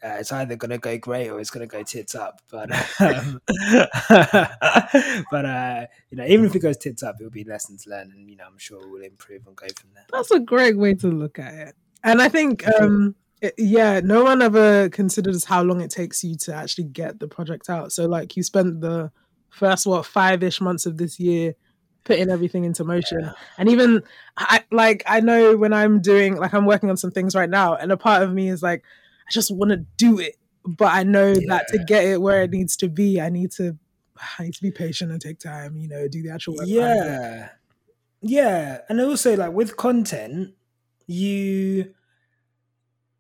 [0.04, 2.41] uh, it's either going to go great or it's going to go tits up.
[2.52, 2.70] But
[3.00, 3.41] um,
[5.32, 8.30] but uh, you know, even if it goes tits up, it'll be lessons learned, and
[8.30, 10.06] you know, I'm sure we'll improve and go from there.
[10.12, 12.68] That's a great way to look at it, and I think.
[12.68, 13.16] Um,
[13.58, 17.70] yeah, no one ever considers how long it takes you to actually get the project
[17.70, 17.91] out.
[17.91, 19.12] So, like, you spent the
[19.50, 21.54] first what five ish months of this year
[22.06, 23.34] putting everything into motion, yeah.
[23.58, 24.02] and even
[24.38, 27.76] I like I know when I'm doing like I'm working on some things right now,
[27.76, 28.84] and a part of me is like,
[29.28, 31.47] I just want to do it, but I know yeah.
[31.47, 33.78] that to get it where it needs to be, I need to
[34.39, 35.78] I need to be patient and take time.
[35.78, 36.67] You know, do the actual work.
[36.67, 37.49] Yeah,
[38.21, 40.53] yeah, and also like with content,
[41.07, 41.93] you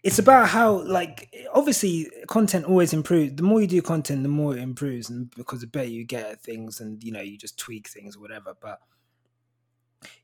[0.05, 4.55] it's about how like obviously content always improves the more you do content the more
[4.55, 7.57] it improves and because the better you get at things and you know you just
[7.57, 8.79] tweak things or whatever but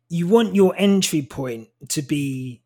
[0.08, 2.61] you want your entry point to be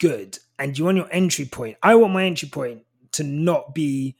[0.00, 2.82] good and you want your entry point i want my entry point
[3.12, 4.16] to not be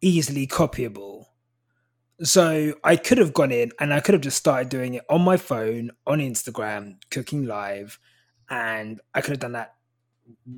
[0.00, 1.26] easily copyable
[2.22, 5.20] so i could have gone in and i could have just started doing it on
[5.22, 7.98] my phone on instagram cooking live
[8.50, 9.74] and i could have done that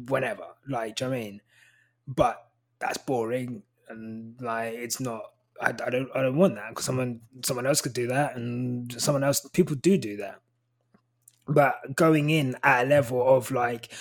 [0.07, 0.45] whenever.
[0.68, 1.41] Like, do you know I mean?
[2.07, 2.47] But
[2.79, 5.23] that's boring, and like, it's not.
[5.61, 6.09] I, I don't.
[6.14, 9.47] I don't want that because someone someone else could do that, and someone else.
[9.53, 10.41] People do do that.
[11.51, 13.92] But going in at a level of like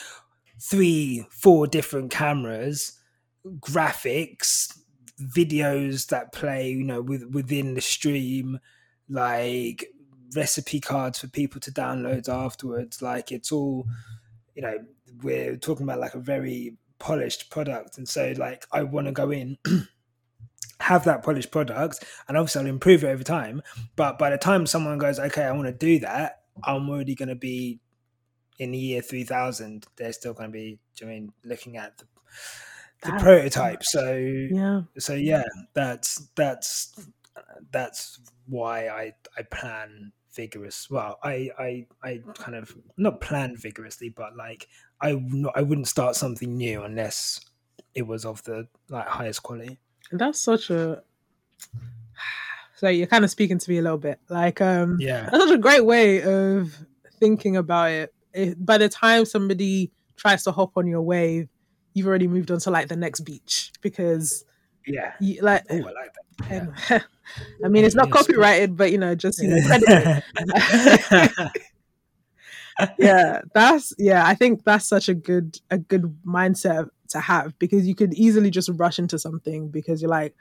[0.62, 3.00] three, four different cameras,
[3.60, 4.78] graphics,
[5.20, 8.60] videos that play, you know, with within the stream,
[9.10, 9.88] like
[10.36, 13.02] recipe cards for people to download afterwards.
[13.02, 13.88] Like it's all,
[14.56, 14.78] you know,
[15.24, 19.32] we're talking about like a very polished product and so like i want to go
[19.32, 19.58] in
[20.82, 23.62] have that polished product and obviously i'll improve it over time
[23.96, 27.30] but by the time someone goes okay i want to do that i'm already going
[27.30, 27.80] to be
[28.60, 32.06] in the year 3000 they're still going to be I mean looking at the,
[33.04, 35.44] the prototype so yeah so yeah
[35.74, 37.08] that's that's
[37.72, 44.10] that's why i i plan vigorous well i i i kind of not plan vigorously
[44.10, 44.68] but like
[45.02, 45.12] I
[45.56, 47.40] I wouldn't start something new unless
[47.96, 49.80] it was of the like highest quality.
[50.12, 51.04] That's such a
[52.80, 54.20] so you're kind of speaking to me a little bit.
[54.30, 55.30] Like um yeah.
[55.30, 56.74] That's such a great way of
[57.20, 58.14] thinking about it.
[58.34, 61.50] If, by the time somebody tries to hop on your wave,
[61.94, 64.46] you've already moved on to like the next beach because
[64.88, 66.24] yeah, you, like oh, I like that.
[66.90, 67.00] Yeah.
[67.66, 69.58] I mean, it's not copyrighted, but you know, just you know,
[72.98, 74.26] yeah, that's yeah.
[74.26, 78.50] I think that's such a good a good mindset to have because you could easily
[78.50, 80.34] just rush into something because you're like,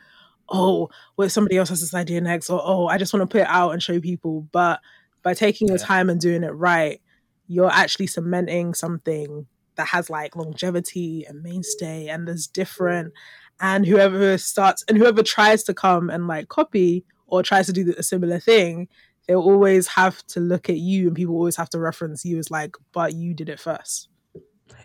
[0.48, 3.42] oh, well, somebody else has this idea next, or oh, I just want to put
[3.42, 4.48] it out and show people.
[4.52, 4.80] But
[5.22, 7.00] by taking your time and doing it right,
[7.46, 9.46] you're actually cementing something
[9.76, 13.12] that has like longevity and mainstay and there's different
[13.60, 17.94] and whoever starts and whoever tries to come and like copy or tries to do
[17.96, 18.88] a similar thing
[19.28, 22.50] they'll always have to look at you and people always have to reference you as
[22.50, 24.08] like, but you did it first.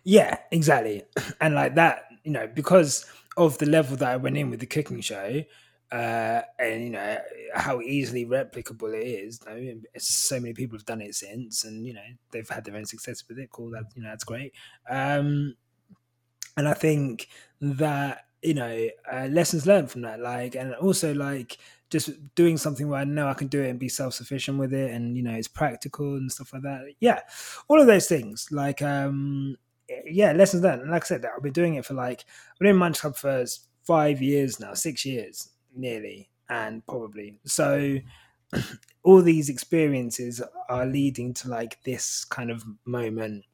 [0.04, 1.04] Yeah, exactly.
[1.42, 3.06] And like that, you know, because
[3.38, 5.44] of the level that I went in with the cooking show,
[5.92, 7.18] uh, and you know
[7.54, 9.40] how easily replicable it is.
[9.48, 12.76] I mean, so many people have done it since, and you know they've had their
[12.76, 13.52] own success with it.
[13.52, 14.54] Cool, that you know that's great.
[14.90, 15.56] Um,
[16.58, 17.28] and I think
[17.62, 21.58] that you know uh, lessons learned from that, like, and also like
[21.90, 24.74] just doing something where I know I can do it and be self sufficient with
[24.74, 26.82] it, and you know it's practical and stuff like that.
[27.00, 27.20] Yeah,
[27.68, 28.48] all of those things.
[28.52, 29.58] Like, um,
[30.06, 30.82] yeah, lessons learned.
[30.82, 33.16] And like I said, I've been doing it for like I've been in Munch Club
[33.16, 33.46] for
[33.84, 38.00] five years now, six years nearly, and probably so.
[39.04, 43.46] all these experiences are leading to like this kind of moment,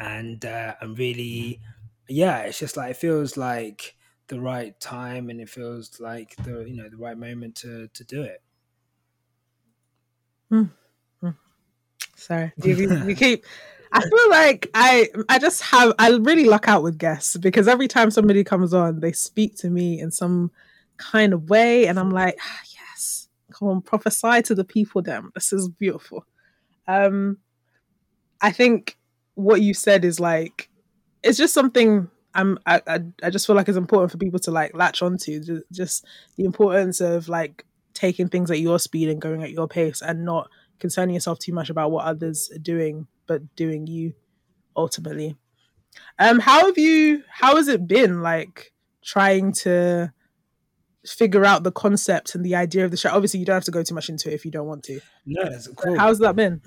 [0.00, 1.60] and uh, I'm really,
[2.08, 3.94] yeah, it's just like it feels like
[4.30, 8.04] the right time and it feels like the you know the right moment to to
[8.04, 8.40] do it
[10.52, 10.70] mm.
[11.20, 11.36] Mm.
[12.14, 12.74] sorry you,
[13.06, 13.44] you keep
[13.92, 17.88] I feel like I I just have I really luck out with guests because every
[17.88, 20.50] time somebody comes on, they speak to me in some
[20.96, 25.02] kind of way, and I'm like, ah, yes, come on, prophesy to the people.
[25.02, 26.24] Them, this is beautiful.
[26.86, 27.38] Um,
[28.40, 28.96] I think
[29.34, 30.68] what you said is like
[31.22, 34.50] it's just something I'm I, I, I just feel like it's important for people to
[34.50, 37.64] like latch onto just, just the importance of like
[37.94, 41.52] taking things at your speed and going at your pace and not concerning yourself too
[41.52, 44.12] much about what others are doing but doing you
[44.76, 45.36] ultimately
[46.18, 48.72] um how have you how has it been like
[49.02, 50.12] trying to
[51.06, 53.10] figure out the concept and the idea of the show.
[53.10, 55.00] Obviously, you don't have to go too much into it if you don't want to.
[55.26, 55.98] No, it's cool.
[55.98, 56.60] How's that been?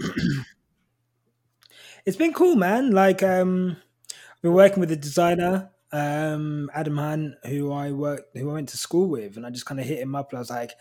[2.06, 2.92] it's been cool, man.
[2.92, 3.78] Like, um,
[4.10, 8.70] I've been working with a designer, um, Adam Han, who I worked, who I went
[8.70, 10.32] to school with, and I just kind of hit him up.
[10.32, 10.72] And I was like,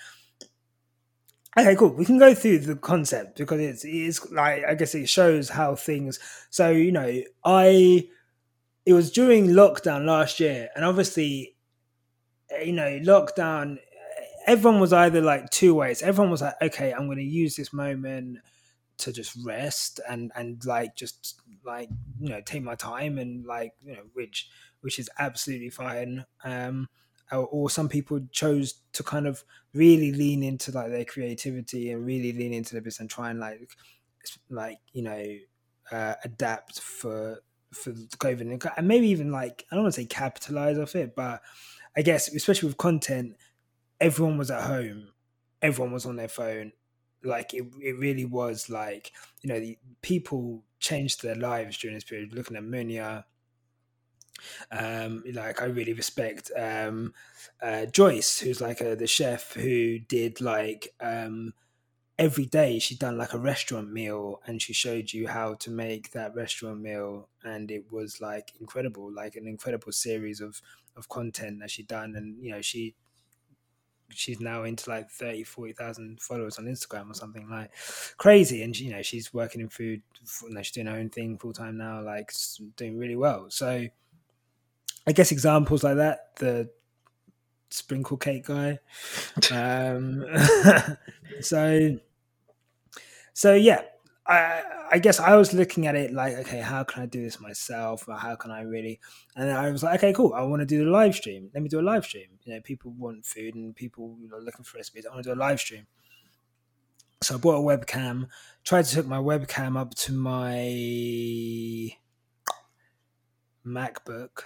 [1.59, 1.91] okay, cool.
[1.95, 5.75] We can go through the concept because it's it's like I guess it shows how
[5.75, 6.19] things.
[6.51, 8.09] So you know, I
[8.87, 11.57] it was during lockdown last year, and obviously,
[12.51, 13.79] eh, you know, lockdown.
[14.47, 16.03] Everyone was either like two ways.
[16.03, 18.39] Everyone was like, okay, I'm going to use this moment
[18.99, 21.89] to just rest and and like just like
[22.21, 24.49] you know take my time and like you know which
[24.83, 26.89] which is absolutely fine um
[27.39, 32.33] or, some people chose to kind of really lean into like their creativity and really
[32.33, 33.71] lean into the business and try and like
[34.51, 35.25] like you know
[35.91, 38.41] uh, adapt for for COVID
[38.77, 41.43] and maybe even like I don't want to say capitalize off it, but
[41.97, 43.37] I guess especially with content,
[44.01, 45.09] everyone was at home,
[45.61, 46.73] everyone was on their phone.
[47.25, 49.13] Like it, it really was like
[49.43, 52.35] you know the people changed their lives during this period.
[52.35, 53.25] Looking at Munya,
[54.71, 57.15] um, like I really respect um,
[57.61, 61.55] uh, Joyce, who's like a, the chef who did like um,
[62.19, 66.13] every day she'd done like a restaurant meal and she showed you how to make
[66.13, 70.61] that restaurant meal and it was like incredible like an incredible series of
[70.97, 72.95] of content that she'd done and you know she
[74.11, 77.71] she's now into like 30 40,000 followers on Instagram or something like
[78.19, 80.03] crazy and you know she's working in food
[80.43, 82.31] you know, she's doing her own thing full time now like
[82.77, 83.47] doing really well.
[83.49, 83.87] So
[85.07, 86.71] I guess examples like that the
[87.71, 88.79] sprinkle cake guy.
[89.51, 90.25] Um,
[91.41, 91.99] so,
[93.33, 93.83] so yeah,
[94.27, 97.41] I I guess I was looking at it like, okay, how can I do this
[97.41, 99.01] myself, or how can I really?
[99.37, 100.35] And I was like, okay, cool.
[100.35, 101.51] I want to do the live stream.
[101.55, 102.29] Let me do a live stream.
[102.45, 105.07] You know, people want food and people are looking for recipes.
[105.07, 105.87] I want to do a live stream.
[107.23, 108.29] So I bought a webcam.
[108.65, 110.67] Tried to hook my webcam up to my
[113.67, 114.45] MacBook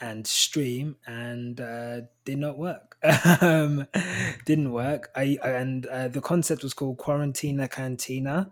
[0.00, 2.96] and stream and uh, did not work.
[3.40, 3.86] um,
[4.44, 5.10] didn't work.
[5.14, 8.50] I and uh, the concept was called Quarantina Cantina,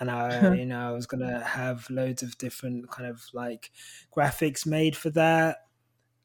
[0.00, 3.70] and I you know I was gonna have loads of different kind of like
[4.14, 5.58] graphics made for that.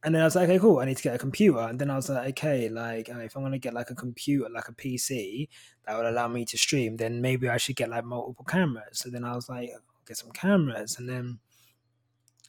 [0.05, 0.79] And then I was like, okay, cool.
[0.79, 1.59] I need to get a computer.
[1.59, 4.67] And then I was like, okay, like if I'm gonna get like a computer, like
[4.67, 5.47] a PC
[5.85, 8.99] that would allow me to stream, then maybe I should get like multiple cameras.
[8.99, 9.69] So then I was like,
[10.05, 11.39] get some cameras, and then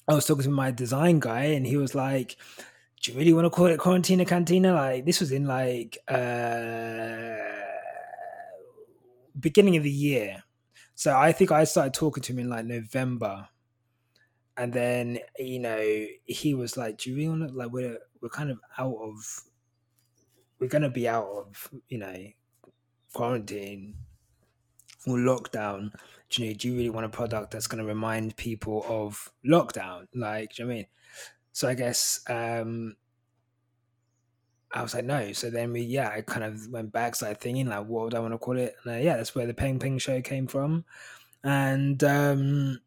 [0.06, 2.36] I was talking to my design guy, and he was like,
[3.00, 7.36] "Do you really want to call it Quarantina Cantina?" Like this was in like uh
[9.38, 10.44] beginning of the year,
[10.94, 13.48] so I think I started talking to him in like November,
[14.56, 18.28] and then you know he was like, "Do you really want to like we're we're
[18.28, 19.40] kind of out of
[20.58, 22.26] we're gonna be out of you know
[23.12, 23.96] quarantine
[25.06, 25.92] or lockdown."
[26.34, 29.30] Do you, know, do you really want a product that's going to remind people of
[29.46, 30.06] lockdown?
[30.14, 30.86] Like, you know I mean?
[31.52, 32.96] So I guess um,
[34.72, 35.32] I was like, no.
[35.32, 38.20] So then we, yeah, I kind of went back, started thinking, like, what would I
[38.20, 38.74] want to call it?
[38.84, 40.84] And uh, yeah, that's where the Peng Peng show came from.
[41.44, 42.80] And um,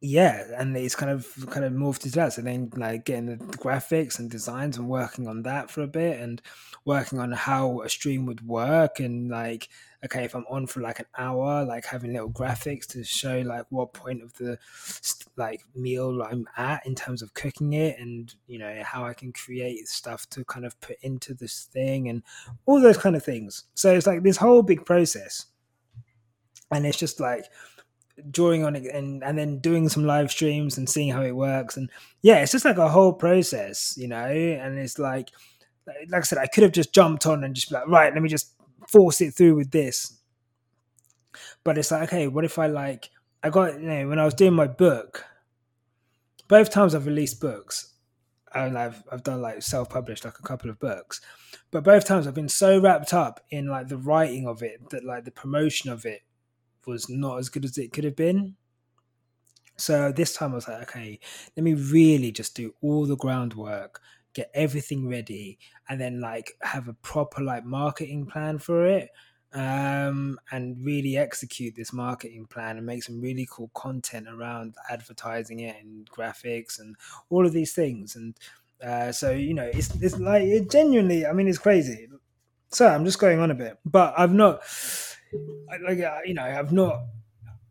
[0.00, 2.32] yeah, and it's kind of kind of morphed into that.
[2.32, 6.18] So then, like, getting the graphics and designs and working on that for a bit
[6.18, 6.40] and
[6.84, 9.68] working on how a stream would work and like
[10.04, 13.66] okay, if I'm on for like an hour, like having little graphics to show like
[13.70, 14.58] what point of the
[15.36, 19.32] like meal I'm at in terms of cooking it, and you know how I can
[19.32, 22.22] create stuff to kind of put into this thing and
[22.66, 23.64] all those kind of things.
[23.74, 25.46] So it's like this whole big process,
[26.70, 27.44] and it's just like
[28.30, 31.76] drawing on it and and then doing some live streams and seeing how it works.
[31.76, 31.88] And
[32.20, 34.26] yeah it's just like a whole process you know?
[34.26, 35.30] And it's like
[35.86, 38.28] like I said, I could have just jumped on and just like, right, let me
[38.28, 38.54] just
[38.88, 40.20] force it through with this.
[41.64, 43.10] But it's like, okay, what if I like
[43.42, 45.24] I got you know when I was doing my book,
[46.48, 47.94] both times I've released books,
[48.54, 51.20] and I've I've done like self published like a couple of books,
[51.70, 55.04] but both times I've been so wrapped up in like the writing of it that
[55.04, 56.20] like the promotion of it
[56.86, 58.54] was not as good as it could have been.
[59.76, 61.18] So this time I was like, okay,
[61.56, 64.00] let me really just do all the groundwork
[64.34, 65.58] get everything ready
[65.88, 69.10] and then like have a proper like marketing plan for it
[69.52, 75.60] um, and really execute this marketing plan and make some really cool content around advertising
[75.60, 76.96] it and graphics and
[77.28, 78.16] all of these things.
[78.16, 78.34] And
[78.82, 82.08] uh, so you know it's it's like it genuinely i mean it's crazy.
[82.70, 84.62] So i'm just going on a bit but i've not
[85.84, 87.02] like uh, you know i've not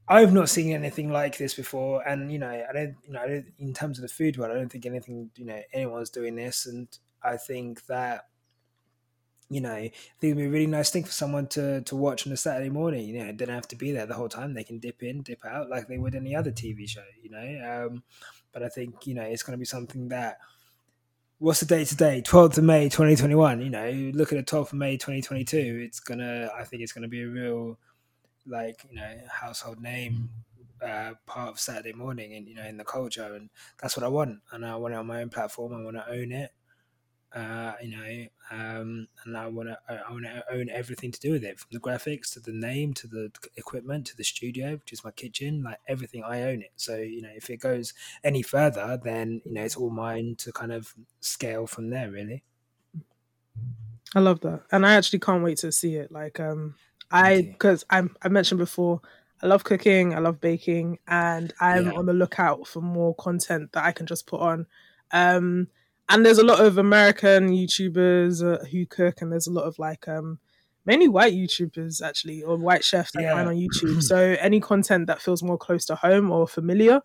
[0.08, 3.46] I've not seen anything like this before, and you know, I don't, you know, don't,
[3.60, 6.66] in terms of the food world, I don't think anything, you know, anyone's doing this,
[6.66, 6.88] and
[7.24, 8.28] I think that,
[9.50, 12.26] you know, I think it'd be a really nice thing for someone to to watch
[12.26, 13.08] on a Saturday morning.
[13.08, 15.22] You know, they don't have to be there the whole time; they can dip in,
[15.22, 17.04] dip out, like they would any other TV show.
[17.22, 18.04] You know, um,
[18.52, 20.40] but I think you know it's going to be something that.
[21.38, 22.22] What's the date today?
[22.24, 23.62] 12th of May 2021.
[23.62, 25.82] You know, look at the 12th of May 2022.
[25.84, 27.80] It's gonna, I think it's gonna be a real
[28.46, 30.30] like you know household name
[30.82, 33.50] uh, part of Saturday morning and you know in the culture and
[33.82, 36.10] that's what I want and I want it on my own platform I want to
[36.10, 36.52] own it
[37.34, 41.32] uh, you know um, and I want to I want to own everything to do
[41.32, 44.92] with it from the graphics to the name to the equipment to the studio which
[44.92, 46.72] is my kitchen like everything I own it.
[46.76, 50.52] So you know if it goes any further then you know it's all mine to
[50.52, 52.44] kind of scale from there really.
[54.14, 56.76] I love that and I actually can't wait to see it like um
[57.12, 59.02] I because I'm I mentioned before
[59.44, 61.94] I love cooking, I love baking, and I'm yeah.
[61.94, 64.68] on the lookout for more content that I can just put on.
[65.12, 65.68] Um,
[66.10, 69.80] and there's a lot of American YouTubers uh, who cook, and there's a lot of
[69.80, 70.40] like um,
[70.86, 73.34] mainly white YouTubers actually, or white chefs that yeah.
[73.34, 74.02] find on YouTube.
[74.04, 77.02] so any content that feels more close to home or familiar,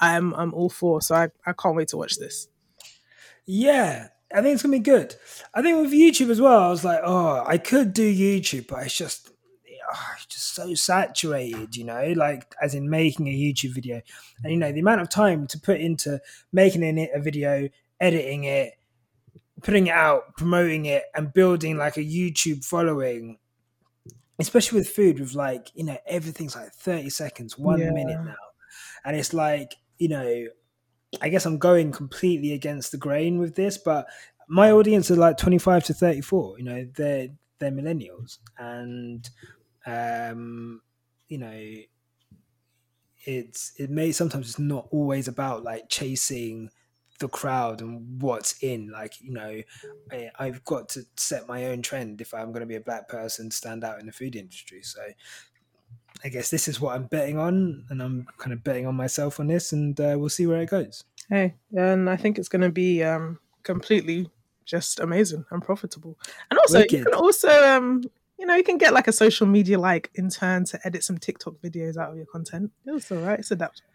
[0.00, 1.00] I'm I'm all for.
[1.02, 2.48] So I, I can't wait to watch this.
[3.44, 5.16] Yeah, I think it's gonna be good.
[5.52, 8.84] I think with YouTube as well, I was like, oh, I could do YouTube, but
[8.84, 9.32] it's just
[9.94, 14.00] oh, just so saturated, you know, like as in making a YouTube video.
[14.42, 16.20] And, you know, the amount of time to put into
[16.52, 17.68] making it a video,
[18.00, 18.74] editing it,
[19.62, 23.38] putting it out, promoting it, and building like a YouTube following,
[24.38, 27.90] especially with food, with like, you know, everything's like 30 seconds, one yeah.
[27.90, 28.34] minute now.
[29.04, 30.46] And it's like, you know,
[31.20, 34.06] I guess I'm going completely against the grain with this, but
[34.48, 37.28] my audience are like 25 to 34, you know, they're
[37.58, 39.30] they're millennials and
[39.86, 40.80] um,
[41.28, 41.74] you know,
[43.24, 46.70] it's it may sometimes it's not always about like chasing
[47.20, 48.90] the crowd and what's in.
[48.90, 49.62] Like you know,
[50.10, 53.08] I, I've got to set my own trend if I'm going to be a black
[53.08, 54.82] person, stand out in the food industry.
[54.82, 55.00] So
[56.24, 59.40] I guess this is what I'm betting on, and I'm kind of betting on myself
[59.40, 61.04] on this, and uh, we'll see where it goes.
[61.28, 64.28] Hey, and I think it's going to be um, completely
[64.64, 66.18] just amazing and profitable.
[66.50, 66.98] And also, Wicked.
[66.98, 68.04] you can also um,
[68.42, 71.54] you know, you can get like a social media like intern to edit some TikTok
[71.62, 72.72] videos out of your content.
[72.84, 73.38] It's all right.
[73.38, 73.88] It's adaptable.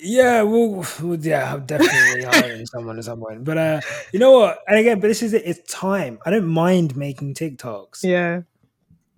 [0.00, 3.44] Yeah, well, well yeah, I'm definitely hiring someone at some point.
[3.44, 3.80] But uh,
[4.12, 4.58] you know what?
[4.66, 5.44] And again, but this is it.
[5.46, 6.18] It's time.
[6.26, 8.02] I don't mind making TikToks.
[8.02, 8.42] Yeah,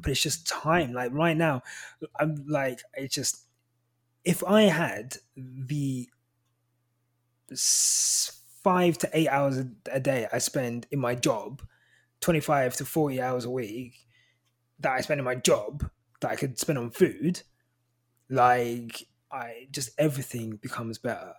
[0.01, 0.93] but it's just time.
[0.93, 1.63] Like right now,
[2.21, 3.47] I'm like, it's just
[4.23, 6.11] if I had the
[7.57, 11.63] five to eight hours a day I spend in my job,
[12.21, 13.95] twenty five to forty hours a week,
[14.81, 15.89] that I spend in my job
[16.21, 17.43] that I could spend on food,
[18.29, 21.35] like I just everything becomes better.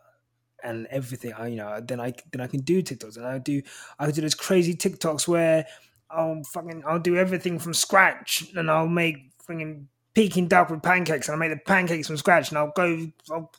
[0.61, 3.61] And everything, I you know, then I then I can do TikToks, and I do
[3.97, 5.65] I do those crazy TikToks where
[6.11, 11.29] I'll fucking I'll do everything from scratch, and I'll make fucking Peking duck with pancakes,
[11.29, 13.51] and I'll make the pancakes from scratch, and I'll go I'll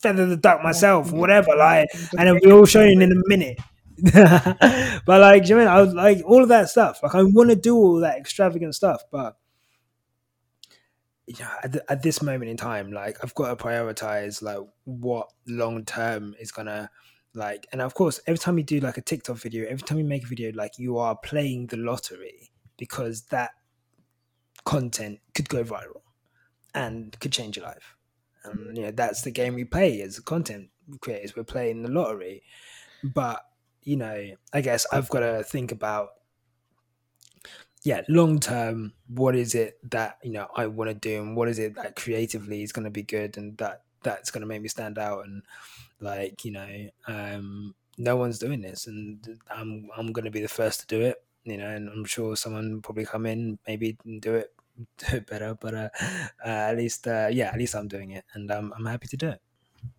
[0.00, 1.88] feather the duck myself, or whatever, like,
[2.18, 3.60] and it'll be all shown in a minute.
[4.12, 5.68] but like, you know I, mean?
[5.68, 7.00] I was like all of that stuff.
[7.02, 9.36] Like, I want to do all that extravagant stuff, but
[11.26, 14.60] you know, at, the, at, this moment in time, like, I've got to prioritize like
[14.84, 16.90] what long term is gonna
[17.34, 17.66] like.
[17.72, 20.24] And of course, every time you do like a TikTok video, every time you make
[20.24, 23.50] a video, like you are playing the lottery because that
[24.64, 26.02] content could go viral
[26.74, 27.96] and could change your life.
[28.44, 30.68] And you know, that's the game we play as content
[31.00, 31.36] creators.
[31.36, 32.42] We're playing the lottery,
[33.02, 33.42] but
[33.88, 36.10] you know, I guess I've got to think about,
[37.84, 41.48] yeah, long term, what is it that, you know, I want to do and what
[41.48, 44.60] is it that creatively is going to be good and that that's going to make
[44.60, 45.42] me stand out and
[46.00, 46.68] like, you know,
[47.06, 51.00] um, no one's doing this and I'm, I'm going to be the first to do
[51.00, 54.52] it, you know, and I'm sure someone probably come in, maybe do it,
[54.98, 55.88] do it better, but, uh,
[56.44, 59.16] uh at least, uh, yeah, at least I'm doing it and um, I'm happy to
[59.16, 59.40] do it.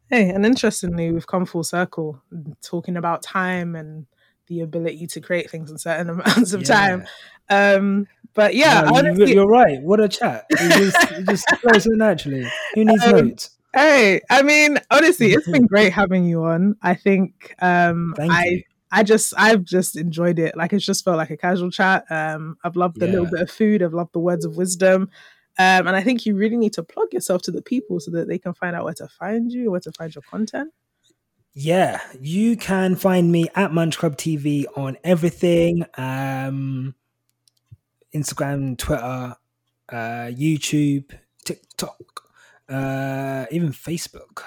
[0.10, 2.22] Hey, and interestingly, we've come full circle
[2.62, 4.08] talking about time and
[4.48, 6.68] the ability to create things in certain amounts of yeah.
[6.68, 7.08] time.
[7.50, 9.82] Um, but yeah, no, honestly, you're right.
[9.82, 10.46] What a chat!
[10.50, 12.48] It just, it just flows so naturally.
[12.76, 13.52] Who needs um, notes?
[13.74, 16.76] Hey, I mean, honestly, it's been great having you on.
[16.82, 18.46] I think um, I.
[18.46, 18.64] You.
[18.92, 20.58] I just I've just enjoyed it.
[20.58, 22.06] Like it's just felt like a casual chat.
[22.10, 23.12] Um, I've loved the yeah.
[23.12, 23.84] little bit of food.
[23.84, 25.12] I've loved the words of wisdom.
[25.60, 28.28] Um, and I think you really need to plug yourself to the people so that
[28.30, 30.72] they can find out where to find you, where to find your content.
[31.54, 36.96] Yeah, you can find me at Munch Club TV on everything um,
[38.16, 39.36] Instagram, Twitter,
[39.90, 39.96] uh,
[40.32, 41.12] YouTube,
[41.44, 42.24] TikTok.
[42.70, 44.44] uh, even Facebook.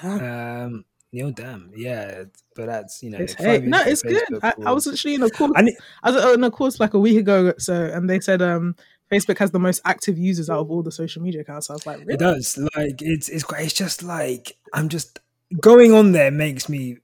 [0.00, 0.64] Damn.
[0.66, 4.22] Um, Neil Damn, yeah, but that's you know, It's, hey, no, it's good.
[4.42, 5.52] I, I was actually in a course.
[5.56, 8.42] And it- I was in a course like a week ago, so and they said
[8.42, 8.74] um
[9.10, 11.70] Facebook has the most active users out of all the social media accounts.
[11.70, 12.14] I was like, really?
[12.14, 12.58] It does.
[12.76, 13.62] Like it's it's quite.
[13.64, 15.20] It's just like I'm just
[15.60, 16.98] going on there makes me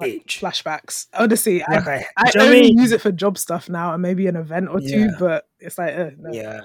[0.00, 1.06] like flashbacks.
[1.14, 2.78] Honestly, I, I, I do you know what only I mean?
[2.78, 5.08] use it for job stuff now and maybe an event or two, Yeah.
[5.18, 6.30] but it's like, uh, no.
[6.32, 6.60] Yeah.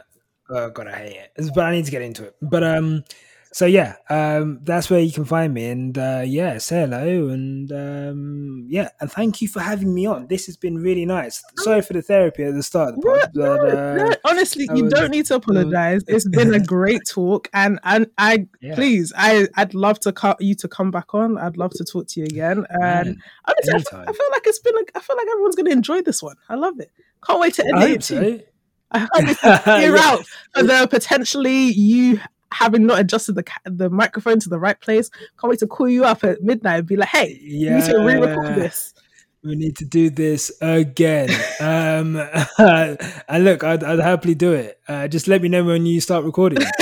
[0.50, 1.50] Oh god, I hate it.
[1.56, 2.36] But I need to get into it.
[2.42, 3.04] But um,
[3.54, 7.72] so yeah, um, that's where you can find me, and uh, yeah, say hello, and
[7.72, 10.28] um, yeah, and thank you for having me on.
[10.28, 11.41] This has been really nice.
[11.60, 14.68] Sorry for the therapy at the start of the pod, No, but uh, no, honestly,
[14.74, 16.01] you was- don't need to apologize.
[16.08, 20.41] It's been a great talk, and and I yeah, please, I I'd love to cut
[20.41, 21.38] you to come back on.
[21.38, 22.66] I'd love to talk to you again.
[22.70, 23.99] And man, honestly, I feel.
[23.99, 24.76] I feel like it's been.
[24.78, 26.36] A, I feel like everyone's going to enjoy this one.
[26.49, 26.91] I love it.
[27.26, 28.39] Can't wait to I edit hope it too.
[28.39, 28.45] so.
[28.95, 29.28] I can't
[29.68, 30.01] wait hear Yeah.
[30.01, 32.20] out for the potentially you
[32.54, 35.10] having not adjusted the the microphone to the right place.
[35.39, 37.70] Can't wait to call you up at midnight and be like, "Hey, yeah.
[37.70, 38.93] you need to re-record this."
[39.43, 41.30] We need to do this again.
[41.60, 42.16] um,
[42.58, 44.80] and look, I'd, I'd happily do it.
[44.88, 46.60] Uh, just let me know when you start recording.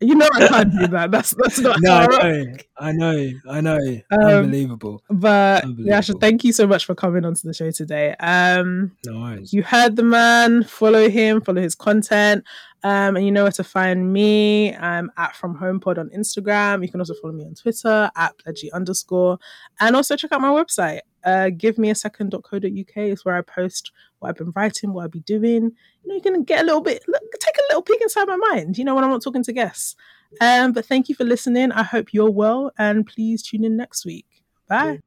[0.00, 1.10] you know I can't do that.
[1.10, 3.78] That's that's not no, I know, I know, I know.
[4.10, 5.02] Um, Unbelievable.
[5.10, 5.98] But yeah.
[5.98, 8.14] Asha, thank you so much for coming onto the show today.
[8.20, 9.52] Um, No worries.
[9.52, 10.64] you heard the man.
[10.64, 11.42] Follow him.
[11.42, 12.44] Follow his content.
[12.84, 14.74] Um, and you know where to find me.
[14.76, 16.84] I'm at From Home Pod on Instagram.
[16.84, 19.38] You can also follow me on Twitter at pledgy underscore.
[19.80, 23.90] And also check out my website, uh, give me a second.co.uk is where I post
[24.18, 25.72] what I've been writing, what I'll be doing.
[26.02, 28.36] You know, you can get a little bit, look, take a little peek inside my
[28.36, 29.96] mind, you know, when I'm not talking to guests.
[30.42, 31.72] Um, but thank you for listening.
[31.72, 34.26] I hope you're well and please tune in next week.
[34.68, 35.00] Bye.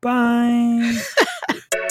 [0.00, 1.00] Bye.